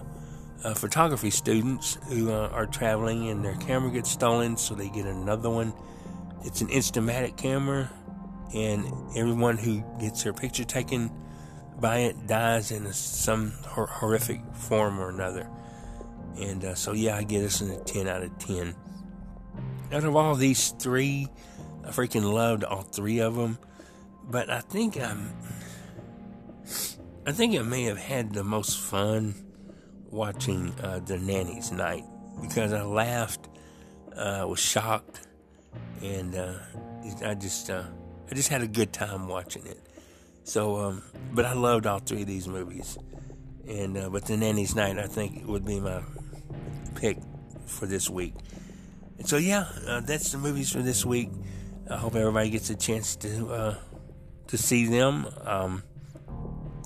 uh, 0.64 0.74
photography 0.74 1.30
students 1.30 1.98
who 2.08 2.30
uh, 2.30 2.48
are 2.52 2.66
traveling 2.66 3.28
and 3.28 3.44
their 3.44 3.56
camera 3.56 3.90
gets 3.90 4.10
stolen, 4.10 4.56
so 4.56 4.74
they 4.74 4.88
get 4.88 5.06
another 5.06 5.50
one. 5.50 5.72
It's 6.44 6.60
an 6.60 6.68
Instamatic 6.68 7.36
camera, 7.36 7.90
and 8.54 8.84
everyone 9.16 9.58
who 9.58 9.82
gets 10.00 10.22
their 10.22 10.32
picture 10.32 10.64
taken 10.64 11.10
by 11.80 11.98
it 11.98 12.26
dies 12.26 12.70
in 12.70 12.86
a, 12.86 12.92
some 12.92 13.52
hor- 13.66 13.86
horrific 13.86 14.40
form 14.54 14.98
or 14.98 15.10
another. 15.10 15.48
And 16.38 16.64
uh, 16.64 16.74
so, 16.74 16.92
yeah, 16.92 17.16
I 17.16 17.22
give 17.22 17.42
this 17.42 17.60
a 17.60 17.76
10 17.78 18.08
out 18.08 18.22
of 18.22 18.38
10. 18.38 18.74
Out 19.92 20.04
of 20.04 20.16
all 20.16 20.34
these 20.34 20.70
three, 20.70 21.28
I 21.84 21.88
freaking 21.88 22.32
loved 22.32 22.64
all 22.64 22.82
three 22.82 23.20
of 23.20 23.36
them. 23.36 23.58
But 24.28 24.50
I 24.50 24.60
think 24.60 25.00
I'm. 25.00 25.32
I 27.24 27.32
think 27.32 27.58
I 27.58 27.62
may 27.62 27.84
have 27.84 27.98
had 27.98 28.32
the 28.32 28.44
most 28.44 28.78
fun 28.78 29.34
watching 30.10 30.72
uh, 30.82 31.00
The 31.00 31.18
Nanny's 31.18 31.72
Night 31.72 32.04
because 32.40 32.72
I 32.72 32.82
laughed, 32.82 33.48
uh, 34.16 34.44
was 34.48 34.60
shocked, 34.60 35.26
and 36.02 36.34
uh, 36.34 36.54
I 37.24 37.34
just 37.34 37.70
uh, 37.70 37.84
I 38.30 38.34
just 38.34 38.48
had 38.48 38.62
a 38.62 38.68
good 38.68 38.92
time 38.92 39.28
watching 39.28 39.66
it. 39.66 39.80
So, 40.44 40.76
um, 40.76 41.02
but 41.32 41.44
I 41.44 41.54
loved 41.54 41.86
all 41.86 41.98
three 41.98 42.22
of 42.22 42.26
these 42.26 42.48
movies, 42.48 42.98
and 43.68 43.96
uh, 43.96 44.08
but 44.10 44.24
The 44.26 44.36
Nanny's 44.36 44.74
Night 44.74 44.98
I 44.98 45.06
think 45.06 45.46
would 45.46 45.64
be 45.64 45.80
my 45.80 46.02
pick 46.96 47.18
for 47.66 47.86
this 47.86 48.10
week. 48.10 48.34
And 49.18 49.28
so, 49.28 49.36
yeah, 49.36 49.66
uh, 49.86 50.00
that's 50.00 50.32
the 50.32 50.38
movies 50.38 50.70
for 50.70 50.82
this 50.82 51.06
week. 51.06 51.30
I 51.88 51.96
hope 51.96 52.16
everybody 52.16 52.50
gets 52.50 52.70
a 52.70 52.76
chance 52.76 53.14
to 53.16 53.48
uh, 53.48 53.74
to 54.48 54.58
see 54.58 54.86
them. 54.86 55.26
Um, 55.44 55.82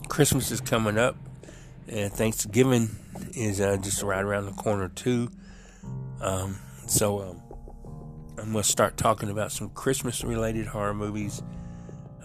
Christmas 0.08 0.50
is 0.50 0.60
coming 0.60 0.98
up, 0.98 1.16
and 1.88 2.12
Thanksgiving 2.12 2.90
is 3.34 3.60
uh, 3.60 3.78
just 3.78 4.02
right 4.02 4.22
around 4.22 4.46
the 4.46 4.52
corner 4.52 4.88
too. 4.88 5.30
Um, 6.20 6.58
so 6.86 7.20
um, 7.20 7.42
I'm 8.38 8.52
going 8.52 8.62
to 8.62 8.68
start 8.68 8.96
talking 8.96 9.30
about 9.30 9.52
some 9.52 9.70
Christmas-related 9.70 10.66
horror 10.66 10.94
movies. 10.94 11.42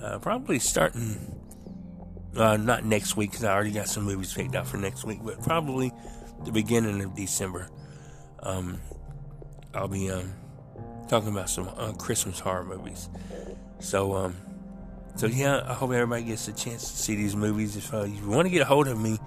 Uh, 0.02 0.20
probably 0.20 0.60
starting 0.60 1.40
uh, 2.36 2.58
not 2.58 2.84
next 2.84 3.16
week 3.16 3.32
because 3.32 3.46
I 3.46 3.54
already 3.54 3.72
got 3.72 3.88
some 3.88 4.04
movies 4.04 4.34
picked 4.34 4.56
out 4.56 4.68
for 4.68 4.78
next 4.78 5.06
week, 5.06 5.20
but 5.24 5.42
probably 5.42 5.94
the 6.44 6.52
beginning 6.52 7.02
of 7.02 7.16
December, 7.16 7.70
um, 8.44 8.80
I'll 9.74 9.88
be 9.88 10.12
um, 10.12 10.34
talking 11.08 11.30
about 11.30 11.50
some 11.50 11.70
uh, 11.78 11.94
Christmas 11.94 12.40
horror 12.40 12.64
movies. 12.64 13.10
So, 13.80 14.16
um, 14.16 14.36
so 15.16 15.28
yeah, 15.28 15.64
I 15.66 15.74
hope 15.74 15.92
everybody 15.92 16.24
gets 16.24 16.48
a 16.48 16.54
chance 16.54 16.90
to 16.92 16.98
see 16.98 17.16
these 17.16 17.36
movies. 17.36 17.76
If, 17.76 17.94
uh, 17.94 18.04
you 18.04 18.28
want 18.28 18.46
to 18.46 18.50
get 18.50 18.62
a 18.62 18.66
hold 18.66 18.88
of 18.88 19.00
me 19.00 19.20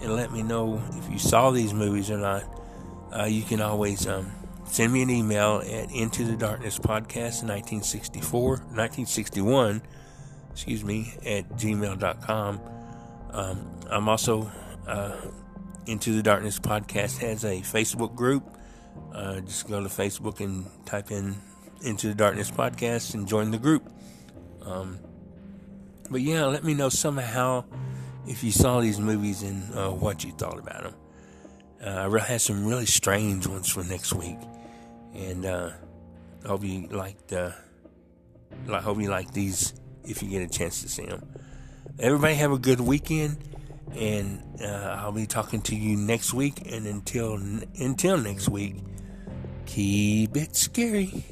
and 0.00 0.14
let 0.14 0.32
me 0.32 0.42
know 0.42 0.82
if 0.92 1.10
you 1.10 1.18
saw 1.18 1.50
these 1.50 1.72
movies 1.72 2.10
or 2.10 2.18
not, 2.18 2.44
uh, 3.16 3.24
you 3.24 3.42
can 3.42 3.60
always 3.60 4.06
um, 4.06 4.30
send 4.64 4.92
me 4.92 5.02
an 5.02 5.10
email 5.10 5.62
at 5.64 5.90
Into 5.92 6.24
the 6.24 6.36
Darkness 6.36 6.78
Podcast 6.78 7.42
1964, 7.44 8.48
1961, 8.48 9.82
excuse 10.52 10.84
me, 10.84 11.14
at 11.24 11.48
gmail.com. 11.50 12.60
Um, 13.30 13.80
I'm 13.88 14.08
also 14.08 14.50
uh, 14.86 15.16
into 15.86 16.14
the 16.14 16.22
Darkness 16.22 16.58
podcast 16.58 17.18
has 17.18 17.44
a 17.44 17.60
Facebook 17.60 18.14
group. 18.14 18.58
Uh, 19.12 19.40
just 19.40 19.68
go 19.68 19.82
to 19.82 19.88
Facebook 19.88 20.40
and 20.40 20.66
type 20.86 21.10
in 21.10 21.36
Into 21.82 22.08
the 22.08 22.14
Darkness 22.14 22.50
podcast 22.50 23.14
and 23.14 23.26
join 23.26 23.50
the 23.50 23.58
group. 23.58 23.90
Um, 24.62 24.98
but 26.10 26.20
yeah, 26.20 26.44
let 26.46 26.64
me 26.64 26.74
know 26.74 26.88
somehow 26.88 27.64
if 28.26 28.42
you 28.42 28.52
saw 28.52 28.80
these 28.80 28.98
movies 28.98 29.42
and 29.42 29.74
uh, 29.74 29.90
what 29.90 30.24
you 30.24 30.32
thought 30.32 30.58
about 30.58 30.84
them. 30.84 30.94
Uh, 31.84 31.90
I 31.90 32.04
really 32.06 32.26
had 32.26 32.40
some 32.40 32.64
really 32.64 32.86
strange 32.86 33.46
ones 33.46 33.68
for 33.68 33.84
next 33.84 34.14
week, 34.14 34.38
and 35.14 35.44
uh, 35.44 35.70
hope 36.46 36.64
you 36.64 36.88
liked. 36.88 37.32
Uh, 37.32 37.50
I 38.70 38.80
hope 38.80 39.00
you 39.00 39.10
like 39.10 39.32
these 39.32 39.74
if 40.04 40.22
you 40.22 40.30
get 40.30 40.42
a 40.42 40.48
chance 40.48 40.82
to 40.82 40.88
see 40.88 41.04
them. 41.04 41.26
Everybody 41.98 42.34
have 42.34 42.52
a 42.52 42.58
good 42.58 42.80
weekend, 42.80 43.38
and 43.92 44.42
uh, 44.60 44.96
I'll 44.98 45.12
be 45.12 45.26
talking 45.26 45.62
to 45.62 45.76
you 45.76 45.96
next 45.96 46.32
week. 46.34 46.70
And 46.70 46.86
until 46.86 47.34
until 47.34 48.18
next 48.18 48.48
week, 48.48 48.76
keep 49.66 50.36
it 50.36 50.56
scary. 50.56 51.24